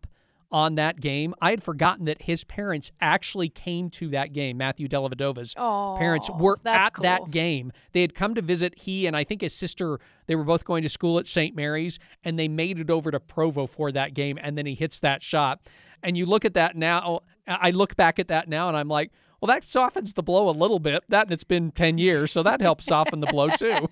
on 0.50 0.74
that 0.74 1.00
game. 1.00 1.34
I 1.40 1.50
had 1.50 1.62
forgotten 1.62 2.04
that 2.04 2.22
his 2.22 2.44
parents 2.44 2.92
actually 3.00 3.48
came 3.48 3.88
to 3.90 4.08
that 4.08 4.34
game. 4.34 4.58
Matthew 4.58 4.86
Dellavedova's 4.86 5.54
oh, 5.56 5.96
parents 5.98 6.30
were 6.30 6.58
at 6.66 6.92
that 7.00 7.30
game. 7.30 7.72
They 7.92 8.02
had 8.02 8.14
come 8.14 8.34
to 8.34 8.42
visit 8.42 8.78
he 8.78 9.06
and 9.06 9.16
I 9.16 9.24
think 9.24 9.40
his 9.40 9.54
sister. 9.54 9.98
They 10.26 10.36
were 10.36 10.44
both 10.44 10.64
going 10.64 10.82
to 10.82 10.90
school 10.90 11.18
at 11.18 11.26
St. 11.26 11.56
Mary's, 11.56 11.98
and 12.22 12.38
they 12.38 12.48
made 12.48 12.78
it 12.78 12.90
over 12.90 13.10
to 13.10 13.18
Provo 13.18 13.66
for 13.66 13.90
that 13.92 14.12
game. 14.14 14.38
And 14.40 14.56
then 14.56 14.66
he 14.66 14.74
hits 14.74 15.00
that 15.00 15.22
shot. 15.22 15.60
And 16.02 16.16
you 16.18 16.26
look 16.26 16.44
at 16.44 16.54
that 16.54 16.76
now. 16.76 17.20
I 17.46 17.70
look 17.70 17.96
back 17.96 18.18
at 18.18 18.28
that 18.28 18.48
now, 18.48 18.68
and 18.68 18.76
I'm 18.76 18.88
like, 18.88 19.10
well, 19.42 19.48
that 19.48 19.64
softens 19.64 20.12
the 20.12 20.22
blow 20.22 20.48
a 20.48 20.52
little 20.52 20.78
bit. 20.78 21.02
That 21.08 21.26
and 21.26 21.32
it's 21.32 21.42
been 21.42 21.72
ten 21.72 21.98
years, 21.98 22.30
so 22.30 22.44
that 22.44 22.60
helps 22.60 22.86
soften 22.86 23.18
the 23.18 23.26
blow 23.26 23.48
too. 23.50 23.88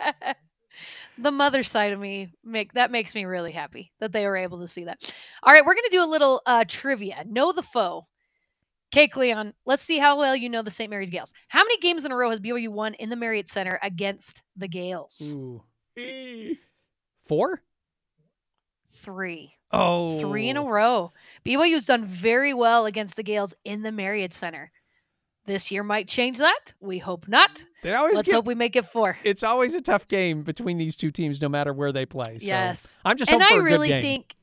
the 1.19 1.33
mother 1.33 1.64
side 1.64 1.92
of 1.92 1.99
me 1.99 2.33
make 2.45 2.73
that 2.75 2.92
makes 2.92 3.16
me 3.16 3.25
really 3.25 3.50
happy 3.50 3.90
that 3.99 4.12
they 4.12 4.26
were 4.26 4.37
able 4.37 4.61
to 4.61 4.69
see 4.69 4.85
that. 4.85 5.12
All 5.42 5.52
right, 5.52 5.64
we're 5.66 5.75
gonna 5.75 5.88
do 5.90 6.04
a 6.04 6.07
little 6.07 6.40
uh, 6.47 6.64
trivia. 6.69 7.25
Know 7.26 7.52
the 7.52 7.64
foe. 7.64 8.07
Okay, 8.95 9.09
Cleon, 9.09 9.52
let's 9.66 9.83
see 9.83 9.99
how 9.99 10.19
well 10.19 10.37
you 10.37 10.49
know 10.49 10.62
the 10.62 10.71
St. 10.71 10.88
Mary's 10.88 11.11
Gaels. 11.11 11.33
How 11.49 11.64
many 11.64 11.78
games 11.78 12.04
in 12.04 12.12
a 12.12 12.16
row 12.16 12.30
has 12.30 12.38
BYU 12.38 12.69
won 12.69 12.95
in 12.95 13.09
the 13.09 13.16
Marriott 13.16 13.49
Center 13.49 13.78
against 13.83 14.42
the 14.57 14.69
Gaels? 14.69 15.33
Ooh. 15.35 15.62
Four? 17.26 17.62
Three. 19.02 19.54
Oh, 19.73 20.19
Three 20.19 20.49
in 20.49 20.57
a 20.57 20.62
row. 20.64 21.12
BYU's 21.45 21.87
done 21.87 22.04
very 22.04 22.54
well 22.54 22.87
against 22.87 23.14
the 23.16 23.23
Gaels 23.23 23.54
in 23.64 23.83
the 23.83 23.92
Marriott 23.92 24.33
Center. 24.33 24.73
This 25.50 25.73
year 25.73 25.83
might 25.83 26.07
change 26.07 26.38
that. 26.38 26.75
We 26.78 26.99
hope 26.99 27.26
not. 27.26 27.64
They 27.83 27.92
always 27.92 28.14
Let's 28.14 28.26
get, 28.26 28.37
hope 28.37 28.47
we 28.47 28.54
make 28.54 28.76
it 28.76 28.87
four. 28.87 29.16
it's 29.25 29.42
always 29.42 29.75
a 29.75 29.80
tough 29.80 30.07
game 30.07 30.45
between 30.45 30.78
these 30.78 30.95
two 30.95 31.11
teams, 31.11 31.42
no 31.42 31.49
matter 31.49 31.73
where 31.73 31.90
they 31.90 32.07
play. 32.07 32.38
So 32.38 32.47
yes. 32.47 33.00
I'm 33.04 33.16
just 33.16 33.33
and 33.33 33.42
hoping 33.42 33.57
I 33.57 33.59
for 33.59 33.62
a 33.62 33.64
really 33.64 33.88
good 33.88 33.95
game. 33.95 34.02
think 34.02 34.37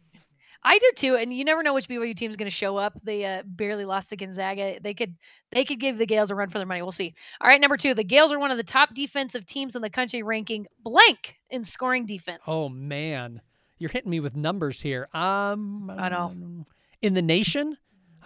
I 0.63 0.77
do 0.79 0.91
too. 0.97 1.15
And 1.15 1.33
you 1.33 1.45
never 1.45 1.63
know 1.63 1.73
which 1.73 1.87
BYU 1.87 2.13
team 2.13 2.29
is 2.29 2.35
going 2.35 2.49
to 2.49 2.55
show 2.55 2.75
up. 2.75 2.99
They 3.03 3.23
uh, 3.23 3.43
barely 3.45 3.85
lost 3.85 4.09
to 4.09 4.17
Gonzaga. 4.17 4.81
They 4.81 4.93
could 4.93 5.15
they 5.53 5.63
could 5.63 5.79
give 5.79 5.97
the 5.97 6.05
Gaels 6.05 6.29
a 6.29 6.35
run 6.35 6.49
for 6.49 6.57
their 6.57 6.67
money. 6.67 6.81
We'll 6.81 6.91
see. 6.91 7.13
All 7.39 7.47
right, 7.47 7.61
number 7.61 7.77
two, 7.77 7.93
the 7.93 8.03
Gales 8.03 8.33
are 8.33 8.39
one 8.39 8.51
of 8.51 8.57
the 8.57 8.63
top 8.65 8.93
defensive 8.93 9.45
teams 9.45 9.77
in 9.77 9.81
the 9.81 9.89
country, 9.89 10.23
ranking 10.23 10.67
blank 10.83 11.37
in 11.49 11.63
scoring 11.63 12.05
defense. 12.05 12.41
Oh 12.47 12.67
man, 12.67 13.39
you're 13.77 13.91
hitting 13.91 14.11
me 14.11 14.19
with 14.19 14.35
numbers 14.35 14.81
here. 14.81 15.07
Um, 15.13 15.89
I 15.89 16.09
know. 16.09 16.65
In 17.01 17.13
the 17.13 17.21
nation, 17.21 17.77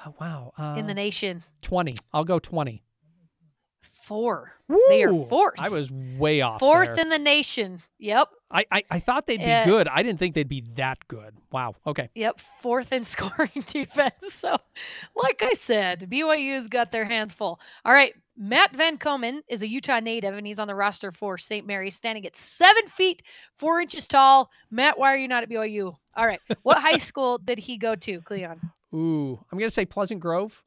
oh, 0.06 0.14
wow. 0.20 0.54
Uh, 0.58 0.76
in 0.78 0.88
the 0.88 0.94
nation, 0.94 1.44
twenty. 1.62 1.96
I'll 2.14 2.24
go 2.26 2.40
twenty. 2.40 2.84
four. 4.04 4.52
They 4.90 5.04
are 5.04 5.14
fourth. 5.26 5.56
I 5.60 5.70
was 5.70 5.90
way 5.92 6.42
off. 6.42 6.60
Fourth 6.60 6.88
there. 6.96 7.00
in 7.00 7.10
the 7.10 7.20
nation. 7.20 7.82
Yep. 8.00 8.28
I, 8.50 8.66
I 8.72 8.84
I 8.90 9.00
thought 9.00 9.28
they'd 9.28 9.38
be 9.38 9.46
Uh, 9.52 9.64
good. 9.66 9.88
I 9.88 10.04
didn't 10.04 10.20
think 10.20 10.36
they'd 10.36 10.48
be 10.48 10.64
that 10.76 10.98
good. 11.08 11.36
Wow. 11.52 11.76
Okay. 11.88 12.10
Yep, 12.16 12.40
fourth 12.60 12.92
in 12.92 13.04
scoring 13.16 13.50
defense. 13.68 14.14
So, 14.34 14.58
like 15.16 15.42
I 15.44 15.54
said, 15.54 16.08
BYU's 16.10 16.68
got 16.68 16.92
their 16.92 17.06
hands 17.06 17.34
full. 17.34 17.60
All 17.86 17.94
right, 17.94 18.14
Matt 18.36 18.76
Van 18.76 18.98
Komen 18.98 19.42
is 19.48 19.62
a 19.62 19.68
Utah 19.70 20.00
native, 20.02 20.36
and 20.36 20.46
he's 20.46 20.60
on 20.60 20.68
the 20.68 20.76
roster 20.76 21.12
for 21.14 21.38
St. 21.38 21.66
Mary's, 21.66 21.96
standing 21.96 22.26
at 22.26 22.36
seven 22.36 22.88
feet 22.88 23.22
four 23.56 23.80
inches 23.80 24.08
tall. 24.08 24.50
Matt, 24.70 24.98
why 25.00 25.14
are 25.14 25.18
you 25.18 25.28
not 25.30 25.44
at 25.44 25.50
BYU? 25.50 25.96
All 26.16 26.26
right, 26.26 26.42
what 26.64 26.78
high 26.80 26.98
school 27.10 27.38
did 27.38 27.60
he 27.60 27.78
go 27.78 27.96
to, 27.96 28.20
Cleon? 28.22 28.60
Ooh, 28.94 29.40
I'm 29.52 29.58
gonna 29.58 29.70
say 29.70 29.86
Pleasant 29.86 30.20
Grove. 30.20 30.64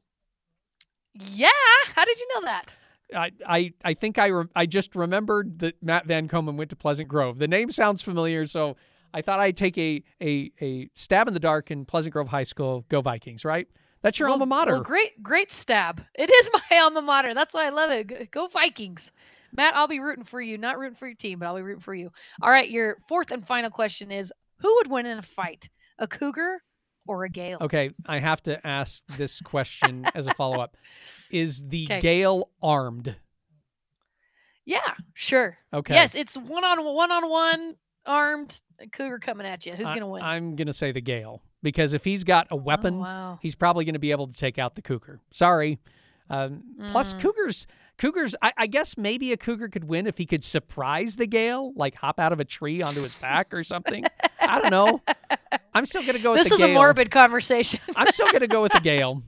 Yeah, 1.13 1.49
how 1.95 2.05
did 2.05 2.19
you 2.19 2.27
know 2.35 2.41
that? 2.45 2.75
I, 3.15 3.31
I, 3.47 3.73
I 3.83 3.93
think 3.93 4.17
I, 4.17 4.27
re- 4.27 4.47
I 4.55 4.65
just 4.65 4.95
remembered 4.95 5.59
that 5.59 5.81
Matt 5.81 6.07
Van 6.07 6.27
Komen 6.27 6.55
went 6.57 6.71
to 6.71 6.75
Pleasant 6.75 7.07
Grove. 7.07 7.37
The 7.37 7.47
name 7.47 7.71
sounds 7.71 8.01
familiar, 8.01 8.45
so 8.45 8.75
I 9.13 9.21
thought 9.21 9.39
I'd 9.39 9.55
take 9.55 9.77
a, 9.77 10.03
a, 10.21 10.51
a 10.59 10.89
stab 10.95 11.27
in 11.27 11.33
the 11.33 11.39
dark 11.39 11.69
in 11.71 11.85
Pleasant 11.85 12.13
Grove 12.13 12.27
High 12.27 12.43
School. 12.43 12.83
Go 12.89 13.01
Vikings, 13.01 13.45
right? 13.45 13.67
That's 14.01 14.19
your 14.19 14.27
Well- 14.27 14.33
alma 14.33 14.45
mater. 14.47 14.73
Well, 14.73 14.81
great, 14.81 15.21
great 15.23 15.51
stab. 15.51 16.03
It 16.15 16.29
is 16.29 16.49
my 16.71 16.77
alma 16.79 17.01
mater. 17.01 17.33
That's 17.33 17.53
why 17.53 17.67
I 17.67 17.69
love 17.69 17.91
it. 17.91 18.31
Go 18.31 18.47
Vikings. 18.47 19.11
Matt, 19.55 19.75
I'll 19.75 19.87
be 19.87 19.99
rooting 20.01 20.25
for 20.25 20.41
you. 20.41 20.57
Not 20.57 20.77
rooting 20.77 20.95
for 20.97 21.07
your 21.07 21.15
team, 21.15 21.39
but 21.39 21.45
I'll 21.45 21.55
be 21.55 21.61
rooting 21.61 21.81
for 21.81 21.95
you. 21.95 22.11
All 22.41 22.49
right, 22.49 22.69
your 22.69 22.97
fourth 23.07 23.31
and 23.31 23.45
final 23.45 23.69
question 23.69 24.11
is 24.11 24.33
who 24.57 24.73
would 24.77 24.89
win 24.89 25.05
in 25.05 25.19
a 25.19 25.21
fight? 25.21 25.69
A 25.99 26.07
cougar 26.07 26.61
or 27.07 27.23
a 27.25 27.29
Gael? 27.29 27.57
Okay, 27.61 27.91
I 28.05 28.19
have 28.19 28.41
to 28.43 28.65
ask 28.65 29.05
this 29.17 29.41
question 29.41 30.05
as 30.15 30.27
a 30.27 30.33
follow 30.35 30.59
up. 30.59 30.75
Is 31.31 31.63
the 31.67 31.85
'Kay. 31.87 31.99
Gael 31.99 32.49
armed? 32.61 33.15
Yeah, 34.65 34.79
sure. 35.13 35.57
Okay. 35.73 35.93
Yes, 35.93 36.15
it's 36.15 36.35
one 36.37 36.63
on 36.63 36.83
one 36.83 37.11
on 37.11 37.29
one 37.29 37.75
armed 38.05 38.59
cougar 38.91 39.19
coming 39.19 39.45
at 39.45 39.65
you. 39.65 39.73
Who's 39.73 39.85
I- 39.87 39.93
gonna 39.93 40.07
win? 40.07 40.23
I'm 40.23 40.55
going 40.55 40.67
to 40.67 40.73
say 40.73 40.91
the 40.91 41.01
Gael 41.01 41.41
because 41.61 41.93
if 41.93 42.03
he's 42.03 42.23
got 42.23 42.47
a 42.51 42.53
Oh, 42.55 42.57
weapon, 42.57 42.99
wow. 42.99 43.37
he's 43.41 43.55
probably 43.55 43.85
going 43.85 43.93
to 43.93 43.99
be 43.99 44.11
able 44.11 44.27
to 44.27 44.37
take 44.37 44.57
out 44.57 44.73
the 44.73 44.81
Cougar. 44.81 45.21
Sorry. 45.31 45.79
Um, 46.29 46.63
Plus, 46.91 47.13
Mm. 47.13 47.21
Cougars, 47.21 47.67
Cougars. 47.97 48.35
I, 48.41 48.51
I 48.57 48.67
guess 48.67 48.97
maybe 48.97 49.31
a 49.31 49.37
Cougar 49.37 49.69
could 49.69 49.85
win 49.85 50.07
if 50.07 50.17
he 50.17 50.25
could 50.25 50.43
surprise 50.43 51.15
the 51.15 51.27
Gael, 51.27 51.73
like 51.75 51.95
hop 51.95 52.19
out 52.19 52.33
of 52.33 52.39
a 52.39 52.45
tree 52.45 52.81
onto 52.81 53.01
his 53.01 53.15
back 53.15 53.53
or 53.53 53.63
something. 53.63 54.05
I 54.39 54.59
don't 54.61 54.71
know. 54.71 55.01
I'm 55.73 55.85
still 55.85 56.01
going 56.01 56.15
to 56.15 56.21
go 56.21 56.31
with 56.31 56.43
This 56.43 56.51
is 56.51 56.59
Gael. 56.59 56.71
a 56.71 56.73
morbid 56.73 57.11
conversation. 57.11 57.79
I'm 57.95 58.11
still 58.11 58.27
going 58.27 58.41
to 58.41 58.47
go 58.47 58.61
with 58.61 58.71
the 58.73 58.79
Gael. 58.79 59.23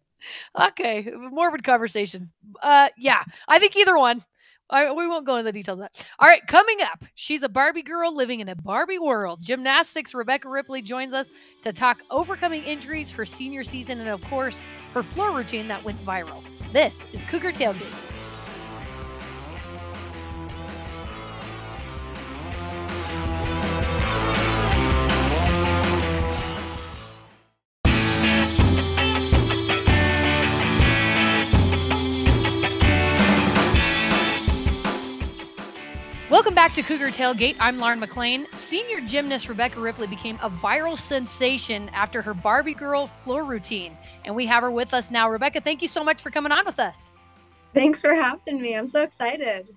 okay, 0.68 1.08
morbid 1.30 1.64
conversation. 1.64 2.30
Uh, 2.62 2.88
yeah, 2.98 3.22
I 3.48 3.58
think 3.58 3.76
either 3.76 3.96
one. 3.96 4.24
I, 4.68 4.90
we 4.90 5.06
won't 5.06 5.24
go 5.24 5.36
into 5.36 5.44
the 5.44 5.52
details 5.52 5.78
of 5.78 5.84
that. 5.84 6.06
All 6.18 6.26
right, 6.26 6.44
coming 6.48 6.78
up, 6.82 7.04
she's 7.14 7.44
a 7.44 7.48
Barbie 7.48 7.84
girl 7.84 8.16
living 8.16 8.40
in 8.40 8.48
a 8.48 8.56
Barbie 8.56 8.98
world. 8.98 9.40
Gymnastics 9.40 10.12
Rebecca 10.12 10.48
Ripley 10.48 10.82
joins 10.82 11.14
us 11.14 11.30
to 11.62 11.72
talk 11.72 11.98
overcoming 12.10 12.64
injuries, 12.64 13.12
her 13.12 13.24
senior 13.24 13.62
season, 13.62 14.00
and 14.00 14.08
of 14.08 14.20
course, 14.24 14.62
her 14.92 15.04
floor 15.04 15.30
routine 15.30 15.68
that 15.68 15.84
went 15.84 16.04
viral. 16.04 16.42
This 16.72 17.04
is 17.12 17.22
Cougar 17.22 17.52
Tailgate. 17.52 18.15
Welcome 36.46 36.54
back 36.54 36.74
to 36.74 36.82
Cougar 36.84 37.08
Tailgate. 37.08 37.56
I'm 37.58 37.76
Lauren 37.76 37.98
McLean. 37.98 38.46
Senior 38.54 39.00
gymnast 39.00 39.48
Rebecca 39.48 39.80
Ripley 39.80 40.06
became 40.06 40.38
a 40.40 40.48
viral 40.48 40.96
sensation 40.96 41.88
after 41.88 42.22
her 42.22 42.34
Barbie 42.34 42.72
girl 42.72 43.08
floor 43.08 43.42
routine. 43.42 43.98
And 44.24 44.32
we 44.32 44.46
have 44.46 44.62
her 44.62 44.70
with 44.70 44.94
us 44.94 45.10
now. 45.10 45.28
Rebecca, 45.28 45.60
thank 45.60 45.82
you 45.82 45.88
so 45.88 46.04
much 46.04 46.22
for 46.22 46.30
coming 46.30 46.52
on 46.52 46.64
with 46.64 46.78
us. 46.78 47.10
Thanks 47.74 48.00
for 48.00 48.14
having 48.14 48.62
me. 48.62 48.76
I'm 48.76 48.86
so 48.86 49.02
excited. 49.02 49.70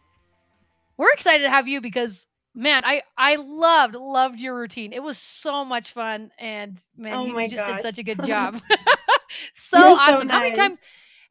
We're 0.95 1.11
excited 1.11 1.41
to 1.41 1.49
have 1.49 1.67
you 1.67 1.81
because 1.81 2.27
man, 2.53 2.83
I 2.85 3.01
I 3.17 3.37
loved 3.37 3.95
loved 3.95 4.39
your 4.39 4.55
routine. 4.55 4.93
It 4.93 5.01
was 5.01 5.17
so 5.17 5.65
much 5.65 5.93
fun 5.93 6.29
and 6.37 6.79
man, 6.95 7.15
Oh 7.15 7.25
you, 7.25 7.39
you 7.39 7.49
just 7.49 7.65
did 7.65 7.79
such 7.79 7.97
a 7.97 8.03
good 8.03 8.23
job. 8.23 8.61
so 9.53 9.79
You're 9.79 9.95
so 9.95 10.01
awesome. 10.01 10.29
How 10.29 10.41
many 10.41 10.51
times 10.51 10.79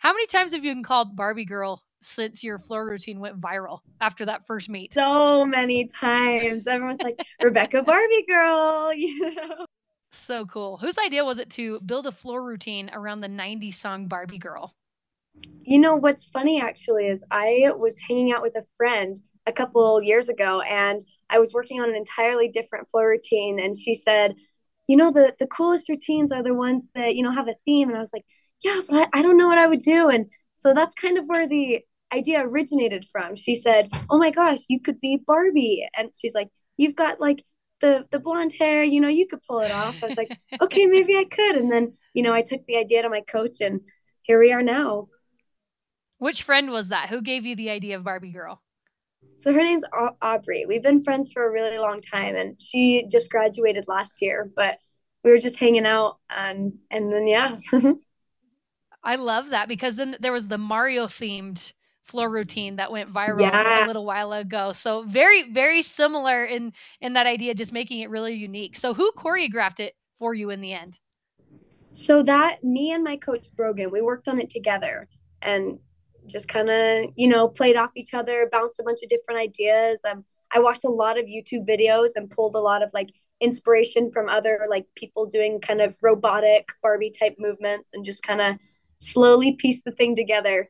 how 0.01 0.13
many 0.13 0.27
times 0.27 0.53
have 0.53 0.65
you 0.65 0.75
been 0.75 0.83
called 0.83 1.15
Barbie 1.15 1.45
girl 1.45 1.85
since 2.01 2.45
your 2.45 2.59
floor 2.59 2.87
routine 2.87 3.21
went 3.21 3.41
viral 3.41 3.81
after 4.01 4.25
that 4.27 4.47
first 4.47 4.69
meet? 4.69 4.95
So 4.95 5.45
many 5.45 5.87
times. 5.87 6.67
Everyone's 6.67 7.03
like, 7.03 7.21
Rebecca 7.43 7.83
Barbie 7.83 8.25
girl, 8.29 8.93
you 8.97 9.35
know. 9.35 9.67
So 10.13 10.47
cool. 10.47 10.79
Whose 10.79 10.99
idea 10.99 11.25
was 11.25 11.39
it 11.39 11.51
to 11.51 11.81
build 11.81 12.07
a 12.07 12.13
floor 12.13 12.43
routine 12.43 12.91
around 12.93 13.21
the 13.21 13.29
90s 13.29 13.77
song 13.77 14.07
Barbie 14.07 14.39
Girl? 14.39 14.75
You 15.65 15.79
know 15.79 15.97
what's 15.97 16.25
funny 16.25 16.61
actually 16.61 17.07
is 17.09 17.23
I 17.31 17.73
was 17.77 17.99
hanging 17.99 18.33
out 18.33 18.43
with 18.43 18.57
a 18.57 18.65
friend 18.77 19.21
a 19.47 19.53
couple 19.53 20.03
years 20.03 20.29
ago 20.29 20.63
and 20.63 21.05
I 21.31 21.39
was 21.39 21.53
working 21.53 21.81
on 21.81 21.91
an 21.91 21.95
entirely 21.95 22.49
different 22.49 22.89
floor 22.89 23.09
routine 23.09 23.61
and 23.61 23.77
she 23.77 23.95
said, 23.95 24.35
you 24.87 24.97
know, 24.97 25.13
the 25.13 25.35
the 25.39 25.47
coolest 25.47 25.89
routines 25.89 26.33
are 26.33 26.43
the 26.43 26.55
ones 26.55 26.89
that, 26.95 27.15
you 27.15 27.23
know, 27.23 27.33
have 27.33 27.49
a 27.49 27.55
theme. 27.67 27.89
And 27.89 27.97
I 27.97 28.01
was 28.01 28.13
like, 28.13 28.25
yeah, 28.65 28.81
but 28.89 29.09
I, 29.15 29.19
I 29.19 29.23
don't 29.23 29.37
know 29.37 29.49
what 29.49 29.59
I 29.59 29.67
would 29.67 29.83
do. 29.83 30.09
And 30.09 30.27
so 30.57 30.73
that's 30.73 30.95
kind 30.95 31.19
of 31.19 31.27
where 31.27 31.47
the 31.47 31.81
idea 32.13 32.41
originated 32.45 33.07
from. 33.11 33.37
She 33.37 33.55
said, 33.55 33.91
"Oh 34.11 34.19
my 34.19 34.31
gosh, 34.31 34.59
you 34.69 34.81
could 34.81 35.01
be 35.01 35.23
Barbie," 35.27 35.87
and 35.97 36.11
she's 36.19 36.35
like, 36.35 36.49
"You've 36.77 36.97
got 36.97 37.21
like 37.21 37.45
the 37.81 38.07
the 38.11 38.21
blonde 38.21 38.53
hair, 38.59 38.83
you 38.83 39.01
know, 39.01 39.09
you 39.09 39.27
could 39.27 39.43
pull 39.43 39.61
it 39.61 39.71
off." 39.71 40.03
I 40.03 40.09
was 40.09 40.17
like, 40.17 40.31
"Okay, 40.61 40.87
maybe 40.87 41.17
I 41.17 41.25
could." 41.25 41.57
And 41.57 41.71
then 41.71 41.93
you 42.15 42.23
know, 42.23 42.33
I 42.33 42.43
took 42.43 42.65
the 42.67 42.77
idea 42.77 43.03
to 43.03 43.11
my 43.11 43.23
coach, 43.23 43.61
and 43.61 43.81
here 44.23 44.41
we 44.41 44.53
are 44.53 44.63
now. 44.63 45.09
Which 46.19 46.43
friend 46.43 46.71
was 46.71 46.89
that? 46.89 47.11
Who 47.11 47.23
gave 47.23 47.45
you 47.47 47.55
the 47.55 47.71
idea 47.71 47.97
of 47.97 48.05
Barbie 48.05 48.33
Girl? 48.33 48.61
So 49.37 49.53
her 49.53 49.63
name's 49.63 49.85
Aubrey. 50.21 50.67
We've 50.67 50.83
been 50.83 51.03
friends 51.03 51.31
for 51.33 51.47
a 51.47 51.51
really 51.51 51.79
long 51.79 52.01
time, 52.01 52.35
and 52.35 52.61
she 52.61 53.07
just 53.11 53.31
graduated 53.31 53.87
last 53.87 54.21
year. 54.21 54.51
But 54.55 54.79
we 55.23 55.31
were 55.31 55.39
just 55.39 55.59
hanging 55.59 55.87
out, 55.87 56.19
and 56.29 56.75
and 56.91 57.13
then 57.13 57.27
yeah. 57.27 57.57
I 59.05 59.15
love 59.15 59.51
that 59.51 59.69
because 59.69 59.97
then 59.97 60.17
there 60.21 60.33
was 60.33 60.49
the 60.49 60.59
Mario 60.59 61.07
themed 61.07 61.73
floor 62.09 62.31
routine 62.31 62.77
that 62.77 62.91
went 62.91 63.13
viral 63.13 63.41
yeah. 63.41 63.85
a 63.85 63.87
little 63.87 64.05
while 64.05 64.33
ago. 64.33 64.73
So 64.73 65.03
very 65.03 65.51
very 65.53 65.83
similar 65.83 66.45
in 66.45 66.73
in 67.01 67.13
that 67.15 67.27
idea, 67.27 67.55
just 67.55 67.73
making 67.73 68.01
it 68.01 68.11
really 68.11 68.35
unique. 68.35 68.77
So 68.77 68.95
who 68.95 69.13
choreographed 69.13 69.81
it 69.81 69.95
for 70.19 70.35
you 70.35 70.51
in 70.51 70.61
the 70.61 70.73
end? 70.73 70.99
So 71.93 72.23
that 72.25 72.63
me 72.65 72.93
and 72.93 73.03
my 73.03 73.17
coach 73.17 73.47
Brogan, 73.57 73.91
we 73.91 74.03
worked 74.03 74.29
on 74.29 74.41
it 74.41 74.51
together, 74.51 75.09
and 75.43 75.79
just 76.29 76.49
kind 76.49 76.71
of 76.71 77.11
you 77.17 77.27
know 77.27 77.49
played 77.49 77.77
off 77.77 77.91
each 77.97 78.15
other 78.15 78.49
bounced 78.53 78.79
a 78.79 78.83
bunch 78.83 79.03
of 79.03 79.09
different 79.09 79.41
ideas 79.41 80.01
um, 80.11 80.25
i 80.53 80.59
watched 80.59 80.85
a 80.85 80.91
lot 80.91 81.19
of 81.19 81.25
youtube 81.25 81.67
videos 81.67 82.11
and 82.15 82.31
pulled 82.31 82.55
a 82.55 82.61
lot 82.61 82.83
of 82.83 82.91
like 82.93 83.09
inspiration 83.41 84.11
from 84.11 84.29
other 84.29 84.67
like 84.69 84.87
people 84.95 85.27
doing 85.27 85.61
kind 85.61 85.81
of 85.81 85.97
robotic 86.03 86.69
barbie 86.83 87.11
type 87.11 87.37
movements 87.39 87.91
and 87.93 88.05
just 88.05 88.23
kind 88.23 88.41
of 88.41 88.57
slowly 88.99 89.53
piece 89.53 89.83
the 89.85 89.93
thing 89.93 90.15
together 90.15 90.69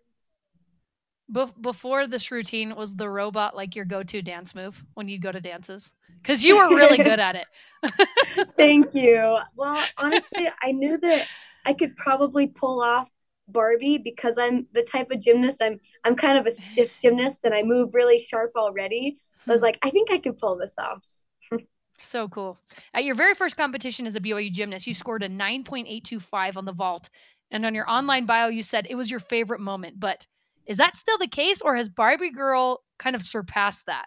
Be- 1.30 1.52
before 1.60 2.06
this 2.06 2.30
routine 2.30 2.74
was 2.74 2.94
the 2.94 3.08
robot 3.08 3.54
like 3.54 3.76
your 3.76 3.84
go-to 3.84 4.22
dance 4.22 4.54
move 4.54 4.82
when 4.94 5.08
you 5.08 5.18
go 5.18 5.30
to 5.30 5.40
dances 5.40 5.92
because 6.22 6.42
you 6.42 6.56
were 6.56 6.68
really 6.68 6.96
good 6.96 7.20
at 7.20 7.36
it 7.36 8.48
thank 8.56 8.94
you 8.94 9.38
well 9.54 9.84
honestly 9.98 10.48
i 10.62 10.72
knew 10.72 10.98
that 10.98 11.26
i 11.66 11.72
could 11.72 11.94
probably 11.96 12.46
pull 12.46 12.82
off 12.82 13.10
Barbie 13.48 13.98
because 13.98 14.36
I'm 14.38 14.66
the 14.72 14.82
type 14.82 15.10
of 15.10 15.20
gymnast. 15.20 15.62
I'm 15.62 15.80
I'm 16.04 16.14
kind 16.14 16.38
of 16.38 16.46
a 16.46 16.52
stiff 16.52 16.98
gymnast 17.00 17.44
and 17.44 17.54
I 17.54 17.62
move 17.62 17.94
really 17.94 18.18
sharp 18.18 18.52
already. 18.56 19.18
So 19.44 19.52
I 19.52 19.54
was 19.54 19.60
hmm. 19.60 19.64
like, 19.64 19.78
I 19.82 19.90
think 19.90 20.10
I 20.10 20.18
could 20.18 20.36
pull 20.38 20.56
this 20.56 20.76
off. 20.78 21.02
so 21.98 22.28
cool. 22.28 22.58
At 22.94 23.04
your 23.04 23.14
very 23.14 23.34
first 23.34 23.56
competition 23.56 24.06
as 24.06 24.16
a 24.16 24.20
BYU 24.20 24.52
gymnast, 24.52 24.86
you 24.86 24.94
scored 24.94 25.22
a 25.22 25.28
9.825 25.28 26.56
on 26.56 26.64
the 26.64 26.72
vault. 26.72 27.08
And 27.50 27.64
on 27.64 27.74
your 27.74 27.88
online 27.88 28.26
bio, 28.26 28.48
you 28.48 28.62
said 28.62 28.86
it 28.90 28.94
was 28.94 29.10
your 29.10 29.20
favorite 29.20 29.60
moment. 29.60 29.98
But 29.98 30.26
is 30.68 30.76
that 30.76 30.96
still 30.96 31.18
the 31.18 31.26
case, 31.26 31.60
or 31.62 31.74
has 31.76 31.88
Barbie 31.88 32.30
Girl 32.30 32.84
kind 32.98 33.16
of 33.16 33.22
surpassed 33.22 33.86
that? 33.86 34.06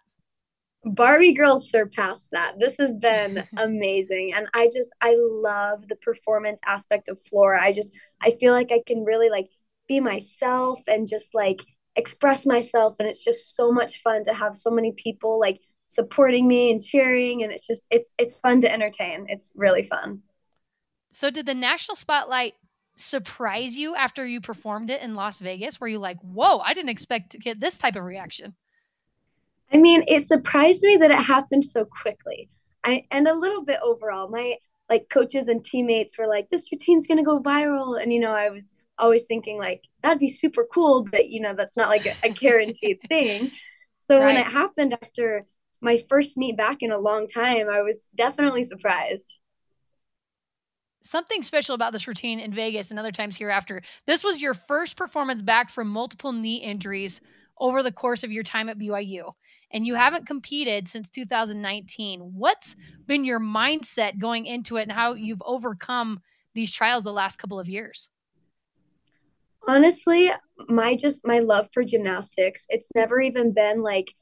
Barbie 0.86 1.34
Girls 1.34 1.70
surpassed 1.70 2.30
that. 2.32 2.60
This 2.60 2.78
has 2.78 2.96
been 2.96 3.44
amazing. 3.58 4.34
And 4.36 4.48
I 4.54 4.70
just, 4.74 4.92
I 5.02 5.16
love 5.18 5.88
the 5.88 5.96
performance 5.96 6.60
aspect 6.66 7.10
of 7.10 7.20
Flora. 7.20 7.64
I 7.64 7.74
just, 7.74 7.94
I 8.22 8.32
feel 8.40 8.54
like 8.54 8.72
I 8.72 8.82
can 8.86 9.04
really 9.04 9.30
like 9.30 9.50
be 9.88 10.00
myself 10.00 10.80
and 10.88 11.08
just 11.08 11.34
like 11.34 11.64
express 11.96 12.46
myself. 12.46 12.96
And 13.00 13.10
it's 13.10 13.24
just 13.24 13.56
so 13.56 13.72
much 13.72 14.02
fun 14.02 14.24
to 14.26 14.34
have 14.34 14.56
so 14.56 14.70
many 14.70 14.92
people 14.92 15.40
like 15.40 15.60
supporting 15.88 16.48
me 16.48 16.72
and 16.72 16.82
cheering. 16.82 17.44
And 17.44 17.52
it's 17.52 17.68
just, 17.68 17.86
it's, 17.90 18.14
it's 18.18 18.40
fun 18.40 18.62
to 18.62 18.72
entertain. 18.72 19.26
It's 19.30 19.52
really 19.56 19.84
fun. 19.84 20.22
So 21.12 21.30
did 21.30 21.48
the 21.48 21.54
national 21.54 21.96
spotlight 21.96 22.54
surprise 23.02 23.76
you 23.76 23.96
after 23.96 24.26
you 24.26 24.42
performed 24.42 24.90
it 24.90 25.02
in 25.02 25.16
Las 25.16 25.40
Vegas? 25.40 25.80
Were 25.80 25.88
you 25.88 26.00
like, 26.00 26.20
whoa, 26.22 26.60
I 26.60 26.74
didn't 26.74 26.90
expect 26.90 27.32
to 27.32 27.38
get 27.40 27.60
this 27.60 27.78
type 27.78 27.96
of 27.96 28.04
reaction? 28.04 28.56
I 29.74 29.78
mean, 29.78 30.04
it 30.08 30.28
surprised 30.28 30.84
me 30.84 30.98
that 30.98 31.12
it 31.12 31.18
happened 31.18 31.64
so 31.64 31.86
quickly. 31.86 32.50
I 32.84 33.06
and 33.12 33.28
a 33.28 33.34
little 33.34 33.64
bit 33.64 33.80
overall. 33.82 34.28
My 34.30 34.58
like 34.90 35.10
coaches 35.10 35.48
and 35.48 35.64
teammates 35.64 36.18
were 36.18 36.28
like, 36.28 36.50
"This 36.50 36.72
routine's 36.72 37.08
gonna 37.08 37.24
go 37.24 37.40
viral," 37.40 38.02
and 38.02 38.12
you 38.12 38.20
know, 38.20 38.34
I 38.34 38.50
was 38.50 38.74
always 38.98 39.24
thinking 39.24 39.58
like, 39.58 39.84
"That'd 40.02 40.20
be 40.20 40.30
super 40.30 40.66
cool," 40.66 41.04
but 41.04 41.30
you 41.30 41.42
know, 41.42 41.54
that's 41.54 41.78
not 41.78 41.90
like 41.90 42.06
a, 42.06 42.16
a 42.24 42.30
guaranteed 42.30 43.00
thing. 43.10 43.52
So 44.00 44.20
right. 44.20 44.26
when 44.26 44.38
it 44.38 44.48
happened 44.48 44.94
after 44.94 45.46
my 45.80 45.98
first 46.10 46.38
meet 46.38 46.58
back 46.58 46.82
in 46.82 46.92
a 46.92 46.98
long 46.98 47.28
time, 47.28 47.70
I 47.70 47.82
was 47.82 48.10
definitely 48.16 48.64
surprised. 48.64 49.40
Something 51.02 51.42
special 51.42 51.76
about 51.76 51.94
this 51.94 52.08
routine 52.08 52.40
in 52.40 52.54
Vegas 52.54 52.92
and 52.92 53.00
other 53.00 53.12
times 53.12 53.36
hereafter. 53.36 53.82
This 54.06 54.24
was 54.24 54.42
your 54.42 54.54
first 54.54 54.96
performance 54.96 55.42
back 55.42 55.70
from 55.70 55.88
multiple 55.88 56.32
knee 56.32 56.58
injuries 56.58 57.22
over 57.60 57.84
the 57.84 57.92
course 57.92 58.24
of 58.24 58.32
your 58.32 58.44
time 58.44 58.70
at 58.70 58.78
BYU 58.78 59.32
and 59.72 59.86
you 59.86 59.96
haven't 59.96 60.28
competed 60.28 60.88
since 60.88 61.10
2019. 61.10 62.20
What's 62.20 62.76
been 63.06 63.24
your 63.24 63.40
mindset 63.40 64.20
going 64.20 64.46
into 64.46 64.78
it 64.78 64.84
and 64.84 64.92
how 64.92 65.14
you've 65.14 65.42
overcome 65.46 66.22
these 66.54 66.72
trials 66.72 67.04
the 67.04 67.14
last 67.14 67.38
couple 67.38 67.60
of 67.60 67.70
years? 67.70 68.10
Honestly, 69.68 70.32
my 70.68 70.96
just 70.96 71.26
my 71.26 71.40
love 71.40 71.70
for 71.72 71.84
gymnastics, 71.84 72.66
it's 72.70 72.90
never 72.96 73.22
even 73.22 73.54
been 73.54 73.82
like 73.82 74.14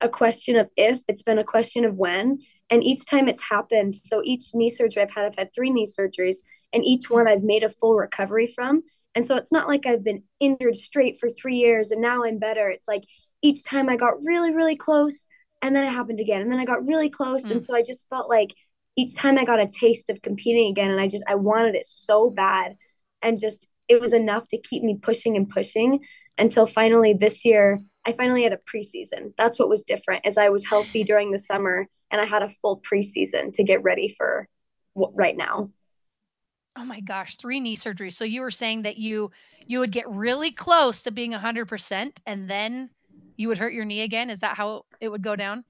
a 0.00 0.08
question 0.08 0.56
of 0.56 0.68
if, 0.76 1.00
it's 1.08 1.22
been 1.22 1.38
a 1.38 1.44
question 1.44 1.84
of 1.84 1.96
when. 1.96 2.38
And 2.70 2.82
each 2.82 3.06
time 3.06 3.28
it's 3.28 3.42
happened, 3.42 3.94
so 3.94 4.22
each 4.24 4.54
knee 4.54 4.70
surgery 4.70 5.02
I've 5.02 5.10
had, 5.10 5.26
I've 5.26 5.36
had 5.36 5.54
three 5.54 5.70
knee 5.70 5.86
surgeries, 5.86 6.38
and 6.72 6.84
each 6.84 7.10
one 7.10 7.28
I've 7.28 7.42
made 7.42 7.62
a 7.62 7.68
full 7.68 7.94
recovery 7.94 8.46
from. 8.46 8.82
And 9.14 9.24
so 9.24 9.36
it's 9.36 9.52
not 9.52 9.68
like 9.68 9.86
I've 9.86 10.04
been 10.04 10.24
injured 10.40 10.76
straight 10.76 11.18
for 11.18 11.28
three 11.28 11.56
years 11.56 11.90
and 11.90 12.02
now 12.02 12.24
I'm 12.24 12.38
better. 12.38 12.68
It's 12.68 12.88
like 12.88 13.04
each 13.42 13.64
time 13.64 13.88
I 13.88 13.96
got 13.96 14.14
really, 14.24 14.52
really 14.52 14.76
close 14.76 15.28
and 15.62 15.74
then 15.74 15.84
it 15.84 15.92
happened 15.92 16.20
again. 16.20 16.42
And 16.42 16.50
then 16.50 16.58
I 16.58 16.64
got 16.64 16.86
really 16.86 17.08
close. 17.08 17.44
Mm. 17.44 17.52
And 17.52 17.64
so 17.64 17.76
I 17.76 17.82
just 17.82 18.08
felt 18.08 18.28
like 18.28 18.54
each 18.96 19.14
time 19.14 19.38
I 19.38 19.44
got 19.44 19.60
a 19.60 19.68
taste 19.68 20.10
of 20.10 20.22
competing 20.22 20.68
again 20.68 20.90
and 20.90 21.00
I 21.00 21.08
just 21.08 21.24
I 21.28 21.36
wanted 21.36 21.74
it 21.74 21.86
so 21.86 22.28
bad. 22.28 22.76
And 23.22 23.40
just 23.40 23.68
it 23.88 24.00
was 24.00 24.12
enough 24.12 24.48
to 24.48 24.60
keep 24.60 24.82
me 24.82 24.98
pushing 25.00 25.36
and 25.36 25.48
pushing 25.48 26.00
until 26.36 26.66
finally 26.66 27.14
this 27.14 27.44
year 27.44 27.82
I 28.06 28.12
finally 28.12 28.42
had 28.42 28.52
a 28.52 28.58
preseason. 28.58 29.32
That's 29.36 29.58
what 29.58 29.68
was 29.68 29.82
different 29.82 30.26
is 30.26 30.36
I 30.36 30.50
was 30.50 30.66
healthy 30.66 31.04
during 31.04 31.30
the 31.30 31.38
summer 31.38 31.86
and 32.10 32.20
I 32.20 32.24
had 32.24 32.42
a 32.42 32.48
full 32.48 32.80
preseason 32.80 33.52
to 33.54 33.64
get 33.64 33.82
ready 33.82 34.08
for 34.08 34.48
right 34.94 35.36
now. 35.36 35.70
Oh 36.76 36.84
my 36.84 37.00
gosh, 37.00 37.36
three 37.36 37.60
knee 37.60 37.76
surgeries. 37.76 38.14
So 38.14 38.24
you 38.24 38.40
were 38.40 38.50
saying 38.50 38.82
that 38.82 38.96
you 38.96 39.30
you 39.66 39.78
would 39.78 39.92
get 39.92 40.08
really 40.10 40.50
close 40.50 41.02
to 41.02 41.10
being 41.10 41.32
100% 41.32 42.10
and 42.26 42.50
then 42.50 42.90
you 43.36 43.48
would 43.48 43.58
hurt 43.58 43.72
your 43.72 43.84
knee 43.84 44.02
again? 44.02 44.30
Is 44.30 44.40
that 44.40 44.56
how 44.56 44.84
it 45.00 45.08
would 45.08 45.22
go 45.22 45.36
down? 45.36 45.64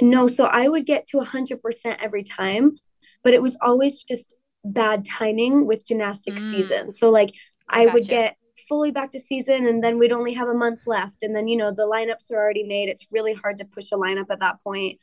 No, 0.00 0.26
so 0.28 0.44
I 0.46 0.68
would 0.68 0.86
get 0.86 1.06
to 1.08 1.18
100% 1.18 1.96
every 2.00 2.24
time, 2.24 2.76
but 3.22 3.34
it 3.34 3.42
was 3.42 3.56
always 3.60 4.02
just 4.02 4.34
bad 4.64 5.04
timing 5.04 5.66
with 5.66 5.86
gymnastics 5.86 6.42
mm. 6.42 6.50
season. 6.50 6.92
So 6.92 7.10
like 7.10 7.32
I 7.68 7.84
gotcha. 7.84 7.94
would 7.94 8.08
get 8.08 8.36
fully 8.68 8.90
back 8.90 9.10
to 9.12 9.20
season 9.20 9.66
and 9.66 9.82
then 9.82 9.98
we'd 9.98 10.12
only 10.12 10.32
have 10.34 10.48
a 10.48 10.54
month 10.54 10.86
left 10.86 11.22
and 11.22 11.34
then 11.34 11.48
you 11.48 11.56
know 11.56 11.70
the 11.70 11.86
lineups 11.86 12.30
are 12.30 12.36
already 12.36 12.64
made. 12.64 12.88
It's 12.88 13.06
really 13.10 13.34
hard 13.34 13.58
to 13.58 13.64
push 13.64 13.92
a 13.92 13.96
lineup 13.96 14.30
at 14.30 14.40
that 14.40 14.62
point 14.64 14.98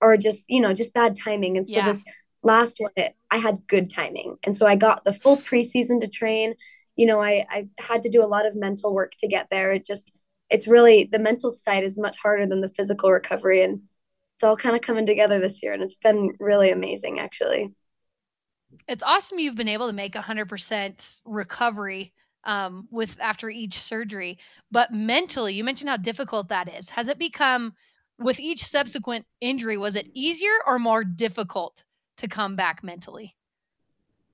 or 0.00 0.16
just, 0.16 0.44
you 0.48 0.60
know, 0.60 0.72
just 0.72 0.94
bad 0.94 1.16
timing. 1.16 1.56
And 1.56 1.66
so 1.66 1.76
yeah. 1.76 1.86
this 1.86 2.04
last 2.42 2.76
one 2.78 2.92
it, 2.96 3.14
I 3.30 3.38
had 3.38 3.66
good 3.66 3.90
timing. 3.90 4.36
And 4.44 4.56
so 4.56 4.66
I 4.66 4.76
got 4.76 5.04
the 5.04 5.12
full 5.12 5.36
preseason 5.36 6.00
to 6.00 6.08
train. 6.08 6.54
You 6.96 7.06
know, 7.06 7.22
I 7.22 7.44
I 7.50 7.68
had 7.78 8.02
to 8.04 8.08
do 8.08 8.24
a 8.24 8.26
lot 8.26 8.46
of 8.46 8.54
mental 8.54 8.94
work 8.94 9.12
to 9.18 9.28
get 9.28 9.48
there. 9.50 9.72
It 9.72 9.86
just 9.86 10.12
it's 10.50 10.68
really 10.68 11.08
the 11.10 11.18
mental 11.18 11.50
side 11.50 11.84
is 11.84 11.98
much 11.98 12.16
harder 12.18 12.46
than 12.46 12.60
the 12.60 12.68
physical 12.68 13.10
recovery 13.10 13.62
and 13.62 13.80
it's 14.34 14.44
all 14.44 14.56
kind 14.56 14.76
of 14.76 14.82
coming 14.82 15.06
together 15.06 15.38
this 15.38 15.62
year 15.62 15.72
and 15.72 15.82
it's 15.82 15.96
been 15.96 16.32
really 16.38 16.70
amazing 16.70 17.18
actually 17.18 17.72
it's 18.88 19.02
awesome 19.02 19.38
you've 19.38 19.56
been 19.56 19.68
able 19.68 19.86
to 19.86 19.92
make 19.92 20.14
100% 20.14 21.20
recovery 21.24 22.12
um, 22.46 22.88
with 22.90 23.16
after 23.20 23.50
each 23.50 23.78
surgery 23.78 24.38
but 24.70 24.92
mentally 24.92 25.54
you 25.54 25.64
mentioned 25.64 25.90
how 25.90 25.96
difficult 25.96 26.48
that 26.48 26.72
is 26.72 26.90
has 26.90 27.08
it 27.08 27.18
become 27.18 27.74
with 28.18 28.40
each 28.40 28.64
subsequent 28.64 29.26
injury 29.40 29.76
was 29.76 29.96
it 29.96 30.08
easier 30.14 30.52
or 30.66 30.78
more 30.78 31.04
difficult 31.04 31.84
to 32.16 32.26
come 32.28 32.56
back 32.56 32.82
mentally 32.82 33.36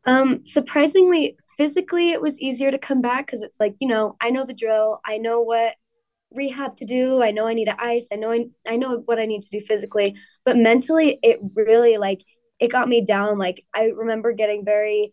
um 0.04 0.44
surprisingly 0.44 1.36
physically 1.56 2.10
it 2.10 2.20
was 2.20 2.38
easier 2.38 2.70
to 2.70 2.78
come 2.78 3.00
back 3.00 3.26
because 3.26 3.42
it's 3.42 3.58
like 3.58 3.74
you 3.80 3.88
know 3.88 4.16
i 4.20 4.30
know 4.30 4.44
the 4.44 4.54
drill 4.54 5.00
i 5.04 5.16
know 5.18 5.40
what 5.40 5.74
rehab 6.34 6.76
to 6.76 6.84
do. 6.84 7.22
I 7.22 7.30
know 7.30 7.46
I 7.46 7.54
need 7.54 7.66
to 7.66 7.82
ice. 7.82 8.06
I 8.12 8.16
know 8.16 8.32
I, 8.32 8.46
I 8.66 8.76
know 8.76 9.02
what 9.04 9.18
I 9.18 9.26
need 9.26 9.42
to 9.42 9.50
do 9.50 9.60
physically, 9.60 10.16
but 10.44 10.56
mentally 10.56 11.18
it 11.22 11.40
really 11.56 11.98
like 11.98 12.22
it 12.58 12.68
got 12.68 12.88
me 12.88 13.04
down. 13.04 13.38
Like 13.38 13.64
I 13.74 13.86
remember 13.86 14.32
getting 14.32 14.64
very 14.64 15.12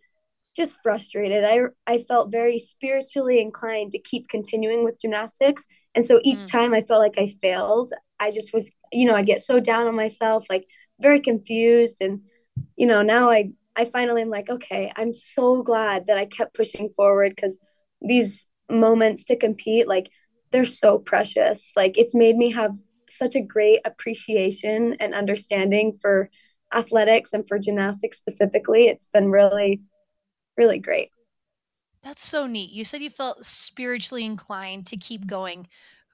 just 0.60 0.78
frustrated. 0.84 1.43
I 1.45 1.62
I 1.88 2.00
felt 2.00 2.32
very 2.32 2.60
spiritually 2.60 3.39
inclined 3.41 3.93
to 3.93 4.00
keep 4.00 4.28
continuing 4.28 4.84
with 4.84 5.00
gymnastics. 5.00 5.65
And 5.95 6.04
so 6.06 6.19
each 6.24 6.39
mm. 6.39 6.52
time 6.52 6.74
I 6.74 6.82
felt 6.82 7.00
like 7.00 7.17
I 7.17 7.30
failed, 7.41 7.93
I 8.19 8.30
just 8.32 8.54
was, 8.54 8.69
you 8.91 9.06
know, 9.06 9.15
I 9.15 9.24
get 9.24 9.41
so 9.41 9.60
down 9.60 9.88
on 9.88 9.95
myself, 9.95 10.45
like 10.50 10.67
very 11.02 11.22
confused. 11.22 12.02
And, 12.02 12.22
you 12.76 12.86
know, 12.86 13.02
now 13.02 13.30
I 13.32 13.52
I 13.76 13.86
finally 13.86 14.22
am 14.22 14.30
like, 14.30 14.50
okay, 14.50 14.91
I'm 14.98 15.13
so 15.13 15.63
glad 15.63 16.08
that 16.08 16.17
I 16.17 16.26
kept 16.26 16.54
pushing 16.56 16.89
forward 16.89 17.34
because 17.36 17.58
these 18.02 18.48
moments 18.69 19.24
to 19.26 19.38
compete, 19.38 19.88
like 19.88 20.10
they're 20.52 20.65
so 20.65 20.98
precious. 20.98 21.72
Like 21.78 21.98
it's 21.98 22.13
made 22.13 22.36
me 22.36 22.52
have 22.52 22.76
such 23.10 23.36
a 23.36 23.41
great 23.41 23.80
appreciation 23.86 24.95
and 25.00 25.13
understanding 25.13 25.98
for 26.02 26.30
athletics 26.74 27.32
and 27.34 27.48
for 27.48 27.58
gymnastics 27.58 28.17
specifically. 28.17 28.88
It's 28.88 29.08
been 29.08 29.32
really, 29.32 29.82
really 30.60 30.78
great. 30.78 31.10
That's 32.04 32.24
so 32.24 32.45
neat. 32.45 32.72
You 32.72 32.84
said 32.84 33.02
you 33.02 33.10
felt 33.10 33.45
spiritually 33.45 34.26
inclined 34.26 34.86
to 34.88 34.98
keep 34.98 35.26
going. 35.26 35.67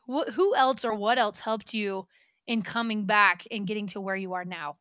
Wh- 0.07 0.31
who 0.33 0.55
else 0.55 0.85
or 0.85 0.93
what 0.95 1.17
else 1.17 1.39
helped 1.39 1.73
you 1.73 2.07
in 2.47 2.61
coming 2.61 3.05
back 3.05 3.43
and 3.51 3.67
getting 3.67 3.87
to 3.87 4.01
where 4.01 4.15
you 4.15 4.33
are 4.33 4.45
now? 4.45 4.77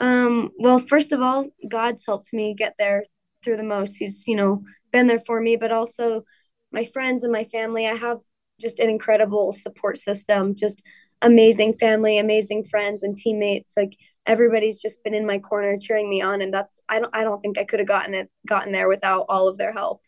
Um, 0.00 0.50
well, 0.58 0.78
first 0.78 1.12
of 1.12 1.20
all, 1.20 1.46
God's 1.68 2.04
helped 2.06 2.32
me 2.32 2.54
get 2.54 2.74
there 2.78 3.02
through 3.42 3.56
the 3.56 3.62
most. 3.62 3.96
He's, 3.96 4.26
you 4.26 4.36
know, 4.36 4.62
been 4.92 5.06
there 5.06 5.20
for 5.20 5.40
me, 5.40 5.56
but 5.56 5.72
also 5.72 6.24
my 6.72 6.84
friends 6.84 7.22
and 7.22 7.32
my 7.32 7.44
family. 7.44 7.86
I 7.86 7.94
have 7.94 8.20
just 8.60 8.80
an 8.80 8.88
incredible 8.88 9.52
support 9.52 9.98
system, 9.98 10.54
just 10.54 10.82
amazing 11.22 11.74
family, 11.78 12.18
amazing 12.18 12.64
friends 12.64 13.02
and 13.02 13.16
teammates. 13.16 13.74
Like 13.76 13.96
everybody's 14.26 14.80
just 14.80 15.02
been 15.04 15.14
in 15.14 15.26
my 15.26 15.38
corner 15.38 15.76
cheering 15.78 16.08
me 16.08 16.22
on 16.22 16.42
and 16.42 16.52
that's 16.52 16.80
I 16.88 17.00
don't 17.00 17.14
I 17.14 17.24
don't 17.24 17.40
think 17.40 17.58
I 17.58 17.64
could 17.64 17.80
have 17.80 17.88
gotten 17.88 18.14
it 18.14 18.30
gotten 18.46 18.72
there 18.72 18.88
without 18.88 19.26
all 19.28 19.48
of 19.48 19.58
their 19.58 19.72
help. 19.72 20.02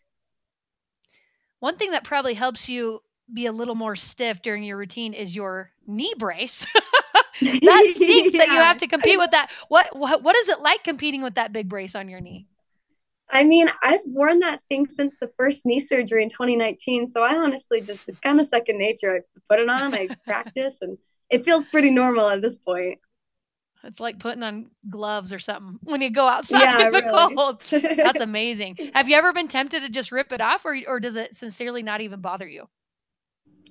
One 1.59 1.77
thing 1.77 1.91
that 1.91 2.03
probably 2.03 2.33
helps 2.33 2.69
you 2.69 3.01
be 3.33 3.45
a 3.45 3.51
little 3.51 3.75
more 3.75 3.95
stiff 3.95 4.41
during 4.41 4.63
your 4.63 4.77
routine 4.77 5.13
is 5.13 5.35
your 5.35 5.71
knee 5.85 6.13
brace. 6.17 6.65
that 7.41 7.91
stinks 7.95 8.33
yeah. 8.33 8.45
that 8.45 8.47
you 8.47 8.59
have 8.59 8.77
to 8.77 8.87
compete 8.87 9.17
with 9.17 9.31
that. 9.31 9.49
What, 9.67 9.95
what 9.95 10.23
what 10.23 10.35
is 10.35 10.49
it 10.49 10.61
like 10.61 10.83
competing 10.83 11.21
with 11.21 11.35
that 11.35 11.53
big 11.53 11.67
brace 11.67 11.95
on 11.95 12.09
your 12.09 12.21
knee? 12.21 12.47
I 13.29 13.43
mean, 13.43 13.69
I've 13.83 14.01
worn 14.05 14.39
that 14.39 14.61
thing 14.69 14.87
since 14.87 15.17
the 15.19 15.29
first 15.37 15.65
knee 15.65 15.79
surgery 15.79 16.23
in 16.23 16.29
2019. 16.29 17.07
So 17.07 17.23
I 17.23 17.35
honestly 17.35 17.81
just, 17.81 18.07
it's 18.07 18.21
kind 18.21 18.39
of 18.39 18.45
second 18.45 18.77
nature. 18.77 19.17
I 19.17 19.19
put 19.49 19.59
it 19.61 19.69
on, 19.69 19.93
I 19.93 20.07
practice, 20.25 20.77
and 20.81 20.97
it 21.29 21.43
feels 21.43 21.65
pretty 21.65 21.89
normal 21.89 22.29
at 22.29 22.41
this 22.41 22.55
point. 22.55 22.99
It's 23.87 23.99
like 23.99 24.19
putting 24.19 24.43
on 24.43 24.69
gloves 24.89 25.33
or 25.33 25.39
something 25.39 25.79
when 25.83 26.01
you 26.01 26.09
go 26.09 26.27
outside 26.27 26.59
yeah, 26.59 26.87
in 26.87 26.91
the 26.91 27.01
really. 27.01 27.35
cold. 27.35 27.63
That's 27.71 28.19
amazing. 28.19 28.77
Have 28.93 29.09
you 29.09 29.15
ever 29.15 29.33
been 29.33 29.47
tempted 29.47 29.81
to 29.81 29.89
just 29.89 30.11
rip 30.11 30.31
it 30.31 30.41
off, 30.41 30.65
or 30.65 30.77
or 30.87 30.99
does 30.99 31.15
it 31.15 31.35
sincerely 31.35 31.81
not 31.81 32.01
even 32.01 32.21
bother 32.21 32.47
you? 32.47 32.67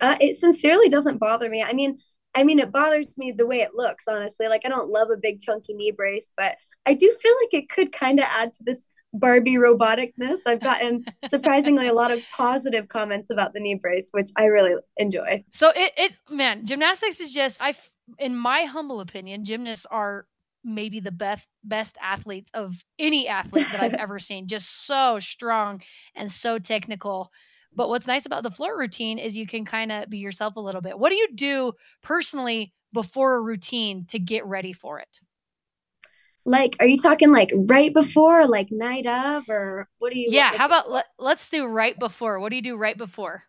Uh, 0.00 0.16
it 0.20 0.36
sincerely 0.36 0.88
doesn't 0.88 1.18
bother 1.18 1.48
me. 1.48 1.62
I 1.62 1.72
mean, 1.72 1.98
I 2.34 2.44
mean, 2.44 2.58
it 2.58 2.72
bothers 2.72 3.16
me 3.16 3.32
the 3.32 3.46
way 3.46 3.60
it 3.60 3.74
looks. 3.74 4.04
Honestly, 4.08 4.48
like 4.48 4.62
I 4.64 4.68
don't 4.68 4.90
love 4.90 5.08
a 5.10 5.16
big 5.16 5.40
chunky 5.40 5.74
knee 5.74 5.92
brace, 5.92 6.30
but 6.36 6.56
I 6.86 6.94
do 6.94 7.12
feel 7.20 7.32
like 7.42 7.62
it 7.62 7.68
could 7.68 7.92
kind 7.92 8.18
of 8.18 8.26
add 8.28 8.54
to 8.54 8.64
this 8.64 8.86
Barbie 9.12 9.56
roboticness. 9.56 10.40
I've 10.46 10.60
gotten 10.60 11.04
surprisingly 11.28 11.88
a 11.88 11.94
lot 11.94 12.10
of 12.10 12.20
positive 12.34 12.88
comments 12.88 13.30
about 13.30 13.54
the 13.54 13.60
knee 13.60 13.74
brace, 13.74 14.08
which 14.12 14.30
I 14.36 14.44
really 14.44 14.74
enjoy. 14.96 15.44
So 15.50 15.70
it, 15.74 15.92
it's 15.96 16.20
man, 16.30 16.66
gymnastics 16.66 17.20
is 17.20 17.32
just 17.32 17.62
I, 17.62 17.74
in 18.18 18.36
my 18.36 18.62
humble 18.64 19.00
opinion, 19.00 19.44
gymnasts 19.44 19.86
are 19.90 20.26
maybe 20.64 21.00
the 21.00 21.12
best 21.12 21.46
best 21.62 21.96
athletes 22.02 22.50
of 22.52 22.76
any 22.98 23.28
athlete 23.28 23.66
that 23.72 23.82
I've 23.82 23.94
ever 24.00 24.18
seen. 24.18 24.48
Just 24.48 24.86
so 24.86 25.18
strong 25.18 25.82
and 26.14 26.30
so 26.30 26.58
technical. 26.58 27.30
But 27.74 27.88
what's 27.88 28.06
nice 28.06 28.26
about 28.26 28.42
the 28.42 28.50
floor 28.50 28.78
routine 28.78 29.18
is 29.18 29.36
you 29.36 29.46
can 29.46 29.64
kind 29.64 29.92
of 29.92 30.08
be 30.08 30.18
yourself 30.18 30.56
a 30.56 30.60
little 30.60 30.80
bit. 30.80 30.98
What 30.98 31.10
do 31.10 31.16
you 31.16 31.28
do 31.34 31.72
personally 32.02 32.72
before 32.92 33.36
a 33.36 33.42
routine 33.42 34.06
to 34.06 34.18
get 34.18 34.46
ready 34.46 34.72
for 34.72 34.98
it? 34.98 35.20
Like, 36.46 36.76
are 36.80 36.86
you 36.86 36.98
talking 36.98 37.32
like 37.32 37.52
right 37.68 37.92
before, 37.92 38.46
like 38.46 38.68
night 38.70 39.06
of, 39.06 39.44
or 39.48 39.88
what 39.98 40.12
do 40.12 40.18
you? 40.18 40.28
Yeah, 40.30 40.56
how 40.56 40.66
about 40.66 40.90
let, 40.90 41.06
let's 41.18 41.48
do 41.48 41.66
right 41.66 41.98
before. 41.98 42.38
What 42.40 42.50
do 42.50 42.56
you 42.56 42.62
do 42.62 42.76
right 42.76 42.96
before? 42.96 43.44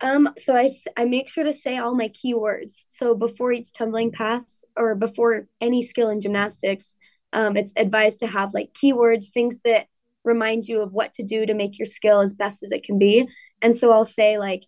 Um, 0.00 0.28
so 0.38 0.56
I 0.56 0.68
I 0.96 1.04
make 1.04 1.28
sure 1.28 1.44
to 1.44 1.52
say 1.52 1.78
all 1.78 1.94
my 1.94 2.08
keywords. 2.08 2.84
So 2.90 3.14
before 3.14 3.52
each 3.52 3.72
tumbling 3.72 4.12
pass 4.12 4.64
or 4.76 4.94
before 4.94 5.46
any 5.60 5.82
skill 5.82 6.10
in 6.10 6.20
gymnastics, 6.20 6.96
um, 7.32 7.56
it's 7.56 7.72
advised 7.76 8.20
to 8.20 8.26
have 8.26 8.54
like 8.54 8.72
keywords, 8.72 9.30
things 9.30 9.60
that 9.64 9.86
remind 10.24 10.64
you 10.64 10.80
of 10.80 10.92
what 10.92 11.12
to 11.14 11.22
do 11.22 11.46
to 11.46 11.54
make 11.54 11.78
your 11.78 11.86
skill 11.86 12.20
as 12.20 12.34
best 12.34 12.62
as 12.62 12.72
it 12.72 12.82
can 12.82 12.98
be. 12.98 13.28
And 13.62 13.76
so 13.76 13.92
I'll 13.92 14.04
say 14.04 14.38
like, 14.38 14.64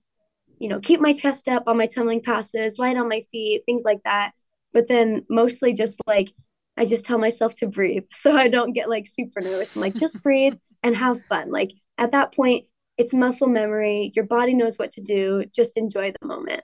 you 0.58 0.68
know, 0.68 0.80
keep 0.80 1.00
my 1.00 1.12
chest 1.12 1.48
up 1.48 1.64
on 1.66 1.76
my 1.76 1.86
tumbling 1.86 2.22
passes, 2.22 2.78
light 2.78 2.96
on 2.96 3.08
my 3.08 3.24
feet, 3.30 3.62
things 3.66 3.82
like 3.84 4.02
that. 4.04 4.32
But 4.72 4.88
then 4.88 5.24
mostly 5.28 5.72
just 5.72 6.00
like 6.06 6.32
I 6.76 6.84
just 6.84 7.04
tell 7.04 7.18
myself 7.18 7.54
to 7.56 7.66
breathe 7.66 8.04
so 8.12 8.36
I 8.36 8.48
don't 8.48 8.72
get 8.72 8.88
like 8.88 9.06
super 9.06 9.40
nervous. 9.40 9.74
I'm 9.74 9.80
like, 9.80 9.94
just 9.94 10.22
breathe 10.22 10.54
and 10.82 10.96
have 10.96 11.20
fun. 11.22 11.50
Like 11.50 11.72
at 11.98 12.12
that 12.12 12.34
point, 12.34 12.66
it's 12.98 13.12
muscle 13.12 13.48
memory. 13.48 14.12
Your 14.14 14.24
body 14.24 14.54
knows 14.54 14.78
what 14.78 14.92
to 14.92 15.00
do. 15.00 15.44
Just 15.54 15.76
enjoy 15.76 16.12
the 16.12 16.26
moment. 16.26 16.62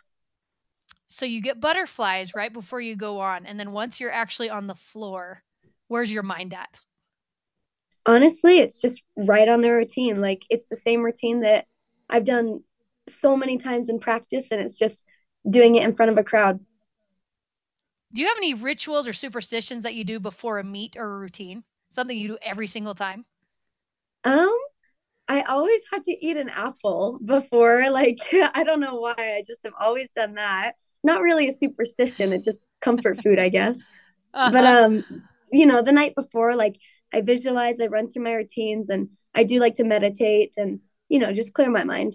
So 1.06 1.26
you 1.26 1.42
get 1.42 1.60
butterflies 1.60 2.34
right 2.34 2.52
before 2.52 2.80
you 2.80 2.96
go 2.96 3.20
on. 3.20 3.44
And 3.44 3.60
then 3.60 3.72
once 3.72 4.00
you're 4.00 4.12
actually 4.12 4.48
on 4.48 4.66
the 4.66 4.74
floor, 4.74 5.42
where's 5.88 6.10
your 6.10 6.22
mind 6.22 6.54
at? 6.54 6.80
Honestly, 8.06 8.58
it's 8.58 8.80
just 8.80 9.02
right 9.16 9.48
on 9.48 9.60
the 9.60 9.70
routine. 9.70 10.20
Like 10.20 10.44
it's 10.48 10.68
the 10.68 10.76
same 10.76 11.02
routine 11.02 11.40
that 11.40 11.66
I've 12.08 12.24
done 12.24 12.62
so 13.08 13.36
many 13.36 13.58
times 13.58 13.88
in 13.88 13.98
practice, 13.98 14.50
and 14.50 14.60
it's 14.60 14.78
just 14.78 15.04
doing 15.48 15.76
it 15.76 15.84
in 15.84 15.92
front 15.92 16.10
of 16.10 16.18
a 16.18 16.24
crowd. 16.24 16.60
Do 18.12 18.22
you 18.22 18.28
have 18.28 18.36
any 18.36 18.54
rituals 18.54 19.08
or 19.08 19.12
superstitions 19.12 19.84
that 19.84 19.94
you 19.94 20.04
do 20.04 20.20
before 20.20 20.58
a 20.58 20.64
meet 20.64 20.96
or 20.96 21.04
a 21.04 21.18
routine? 21.18 21.64
Something 21.90 22.18
you 22.18 22.28
do 22.28 22.38
every 22.42 22.66
single 22.66 22.94
time? 22.94 23.24
Um, 24.24 24.56
I 25.28 25.42
always 25.42 25.80
have 25.92 26.02
to 26.04 26.26
eat 26.26 26.36
an 26.36 26.48
apple 26.48 27.18
before. 27.24 27.90
Like, 27.90 28.18
I 28.32 28.64
don't 28.64 28.80
know 28.80 28.96
why. 28.96 29.14
I 29.16 29.42
just 29.46 29.62
have 29.64 29.74
always 29.80 30.10
done 30.10 30.34
that. 30.34 30.74
Not 31.04 31.22
really 31.22 31.48
a 31.48 31.52
superstition. 31.52 32.32
It's 32.32 32.44
just 32.44 32.60
comfort 32.80 33.22
food, 33.22 33.38
I 33.38 33.48
guess. 33.48 33.78
Uh-huh. 34.34 34.50
But 34.52 34.66
um, 34.66 35.04
you 35.52 35.66
know, 35.66 35.82
the 35.82 35.92
night 35.92 36.14
before, 36.14 36.54
like 36.56 36.78
I 37.12 37.20
visualize, 37.20 37.80
I 37.80 37.86
run 37.86 38.08
through 38.08 38.24
my 38.24 38.32
routines, 38.32 38.88
and 38.88 39.08
I 39.34 39.44
do 39.44 39.60
like 39.60 39.74
to 39.76 39.84
meditate 39.84 40.54
and 40.56 40.80
you 41.08 41.18
know 41.18 41.32
just 41.32 41.54
clear 41.54 41.70
my 41.70 41.84
mind. 41.84 42.14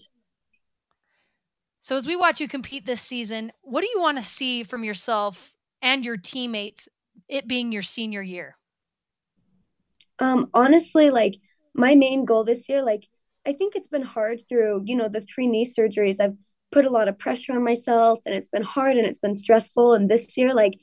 So 1.82 1.96
as 1.96 2.06
we 2.06 2.16
watch 2.16 2.42
you 2.42 2.48
compete 2.48 2.86
this 2.86 3.02
season, 3.02 3.52
what 3.62 3.82
do 3.82 3.88
you 3.88 4.02
want 4.02 4.18
to 4.18 4.24
see 4.24 4.64
from 4.64 4.84
yourself 4.84 5.54
and 5.82 6.04
your 6.04 6.18
teammates, 6.18 6.90
it 7.30 7.48
being 7.48 7.72
your 7.72 7.82
senior 7.82 8.22
year? 8.22 8.58
Um, 10.20 10.50
honestly, 10.54 11.10
like 11.12 11.36
my 11.78 11.96
main 11.96 12.26
goal 12.26 12.44
this 12.44 12.68
year, 12.68 12.82
like 12.84 13.08
I 13.46 13.54
think 13.54 13.76
it's 13.76 13.88
been 13.88 14.04
hard 14.04 14.42
through, 14.50 14.84
you 14.86 14.96
know, 14.96 15.08
the 15.08 15.22
three 15.22 15.48
knee 15.48 15.66
surgeries. 15.66 16.20
I've 16.20 16.36
put 16.72 16.86
a 16.86 16.90
lot 16.90 17.08
of 17.08 17.18
pressure 17.18 17.54
on 17.54 17.64
myself 17.64 18.20
and 18.26 18.36
it's 18.36 18.50
been 18.50 18.64
hard 18.64 18.98
and 18.98 19.06
it's 19.06 19.20
been 19.20 19.36
stressful. 19.36 19.94
And 19.94 20.10
this 20.10 20.38
year, 20.38 20.54
like 20.54 20.80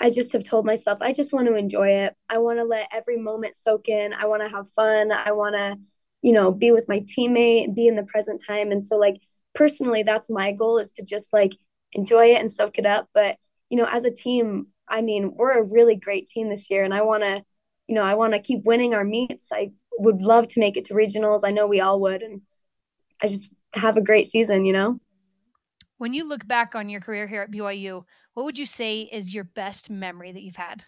I 0.00 0.10
just 0.10 0.32
have 0.32 0.42
told 0.42 0.66
myself, 0.66 0.98
I 1.00 1.12
just 1.12 1.32
want 1.32 1.46
to 1.46 1.54
enjoy 1.54 1.88
it. 1.90 2.14
I 2.28 2.38
want 2.38 2.58
to 2.58 2.64
let 2.64 2.88
every 2.92 3.18
moment 3.18 3.56
soak 3.56 3.88
in. 3.88 4.12
I 4.12 4.26
want 4.26 4.42
to 4.42 4.48
have 4.48 4.68
fun. 4.68 5.12
I 5.12 5.32
want 5.32 5.54
to, 5.54 5.76
you 6.22 6.32
know, 6.32 6.50
be 6.50 6.72
with 6.72 6.88
my 6.88 7.00
teammate, 7.00 7.74
be 7.74 7.86
in 7.86 7.94
the 7.96 8.04
present 8.04 8.42
time. 8.44 8.72
And 8.72 8.84
so, 8.84 8.96
like, 8.96 9.20
personally, 9.54 10.02
that's 10.02 10.30
my 10.30 10.52
goal 10.52 10.78
is 10.78 10.92
to 10.92 11.04
just 11.04 11.32
like 11.32 11.52
enjoy 11.92 12.26
it 12.26 12.40
and 12.40 12.50
soak 12.50 12.78
it 12.78 12.86
up. 12.86 13.08
But 13.12 13.36
you 13.68 13.76
know, 13.76 13.86
as 13.90 14.04
a 14.04 14.10
team, 14.10 14.68
I 14.88 15.02
mean, 15.02 15.34
we're 15.34 15.58
a 15.58 15.62
really 15.62 15.96
great 15.96 16.26
team 16.26 16.48
this 16.48 16.70
year, 16.70 16.84
and 16.84 16.94
I 16.94 17.02
want 17.02 17.22
to, 17.22 17.42
you 17.86 17.94
know, 17.94 18.02
I 18.02 18.14
want 18.14 18.32
to 18.32 18.40
keep 18.40 18.64
winning 18.64 18.94
our 18.94 19.04
meets. 19.04 19.50
I 19.52 19.72
would 19.98 20.22
love 20.22 20.48
to 20.48 20.60
make 20.60 20.76
it 20.76 20.84
to 20.86 20.94
regionals. 20.94 21.40
I 21.44 21.50
know 21.50 21.66
we 21.66 21.80
all 21.80 22.00
would, 22.00 22.22
and 22.22 22.42
I 23.22 23.26
just 23.26 23.50
have 23.74 23.96
a 23.96 24.02
great 24.02 24.26
season. 24.26 24.64
You 24.64 24.72
know. 24.72 25.00
When 25.98 26.14
you 26.14 26.24
look 26.24 26.46
back 26.46 26.74
on 26.74 26.88
your 26.88 27.00
career 27.00 27.26
here 27.26 27.42
at 27.42 27.50
BYU, 27.50 28.04
what 28.34 28.44
would 28.44 28.58
you 28.58 28.66
say 28.66 29.08
is 29.12 29.34
your 29.34 29.44
best 29.44 29.90
memory 29.90 30.30
that 30.30 30.42
you've 30.42 30.56
had? 30.56 30.84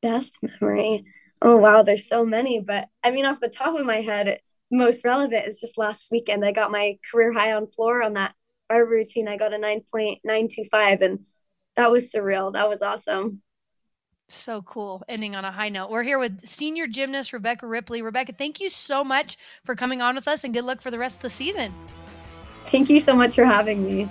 Best 0.00 0.38
memory. 0.42 1.04
Oh 1.42 1.56
wow, 1.56 1.82
there's 1.82 2.08
so 2.08 2.24
many, 2.24 2.60
but 2.60 2.88
I 3.04 3.10
mean, 3.10 3.26
off 3.26 3.40
the 3.40 3.48
top 3.48 3.78
of 3.78 3.84
my 3.84 4.00
head, 4.00 4.38
most 4.70 5.04
relevant 5.04 5.46
is 5.46 5.60
just 5.60 5.78
last 5.78 6.06
weekend. 6.10 6.44
I 6.44 6.52
got 6.52 6.70
my 6.70 6.96
career 7.10 7.32
high 7.32 7.52
on 7.52 7.66
floor 7.66 8.02
on 8.02 8.14
that 8.14 8.34
our 8.70 8.86
routine, 8.86 9.28
I 9.28 9.36
got 9.36 9.52
a 9.52 9.58
9.925 9.58 11.02
and 11.02 11.18
that 11.76 11.90
was 11.90 12.12
surreal. 12.12 12.52
That 12.52 12.68
was 12.68 12.80
awesome. 12.80 13.42
So 14.32 14.62
cool. 14.62 15.02
Ending 15.08 15.34
on 15.34 15.44
a 15.44 15.50
high 15.50 15.68
note. 15.68 15.90
We're 15.90 16.04
here 16.04 16.18
with 16.18 16.46
senior 16.46 16.86
gymnast 16.86 17.32
Rebecca 17.32 17.66
Ripley. 17.66 18.00
Rebecca, 18.00 18.32
thank 18.32 18.60
you 18.60 18.70
so 18.70 19.02
much 19.02 19.36
for 19.64 19.74
coming 19.74 20.00
on 20.00 20.14
with 20.14 20.28
us 20.28 20.44
and 20.44 20.54
good 20.54 20.64
luck 20.64 20.80
for 20.80 20.90
the 20.90 20.98
rest 20.98 21.16
of 21.16 21.22
the 21.22 21.30
season. 21.30 21.74
Thank 22.66 22.88
you 22.88 23.00
so 23.00 23.14
much 23.14 23.34
for 23.34 23.44
having 23.44 23.84
me. 23.84 24.08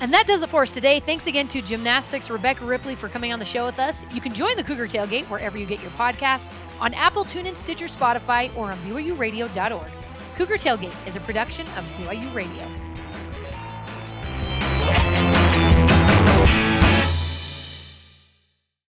And 0.00 0.12
that 0.14 0.26
does 0.26 0.42
it 0.42 0.48
for 0.48 0.62
us 0.62 0.74
today. 0.74 1.00
Thanks 1.00 1.26
again 1.26 1.46
to 1.48 1.60
Gymnastics 1.60 2.30
Rebecca 2.30 2.64
Ripley 2.64 2.96
for 2.96 3.08
coming 3.08 3.32
on 3.32 3.38
the 3.38 3.44
show 3.44 3.66
with 3.66 3.78
us. 3.78 4.02
You 4.12 4.20
can 4.20 4.32
join 4.32 4.56
the 4.56 4.64
Cougar 4.64 4.88
Tailgate 4.88 5.26
wherever 5.26 5.58
you 5.58 5.66
get 5.66 5.82
your 5.82 5.90
podcasts 5.92 6.52
on 6.80 6.94
Apple, 6.94 7.24
TuneIn, 7.24 7.54
Stitcher, 7.54 7.86
Spotify, 7.86 8.54
or 8.56 8.72
on 8.72 8.78
BYURadio.org. 8.78 9.90
Cougar 10.36 10.56
Tailgate 10.56 11.06
is 11.06 11.16
a 11.16 11.20
production 11.20 11.66
of 11.76 11.84
BYU 11.98 12.34
Radio. 12.34 12.89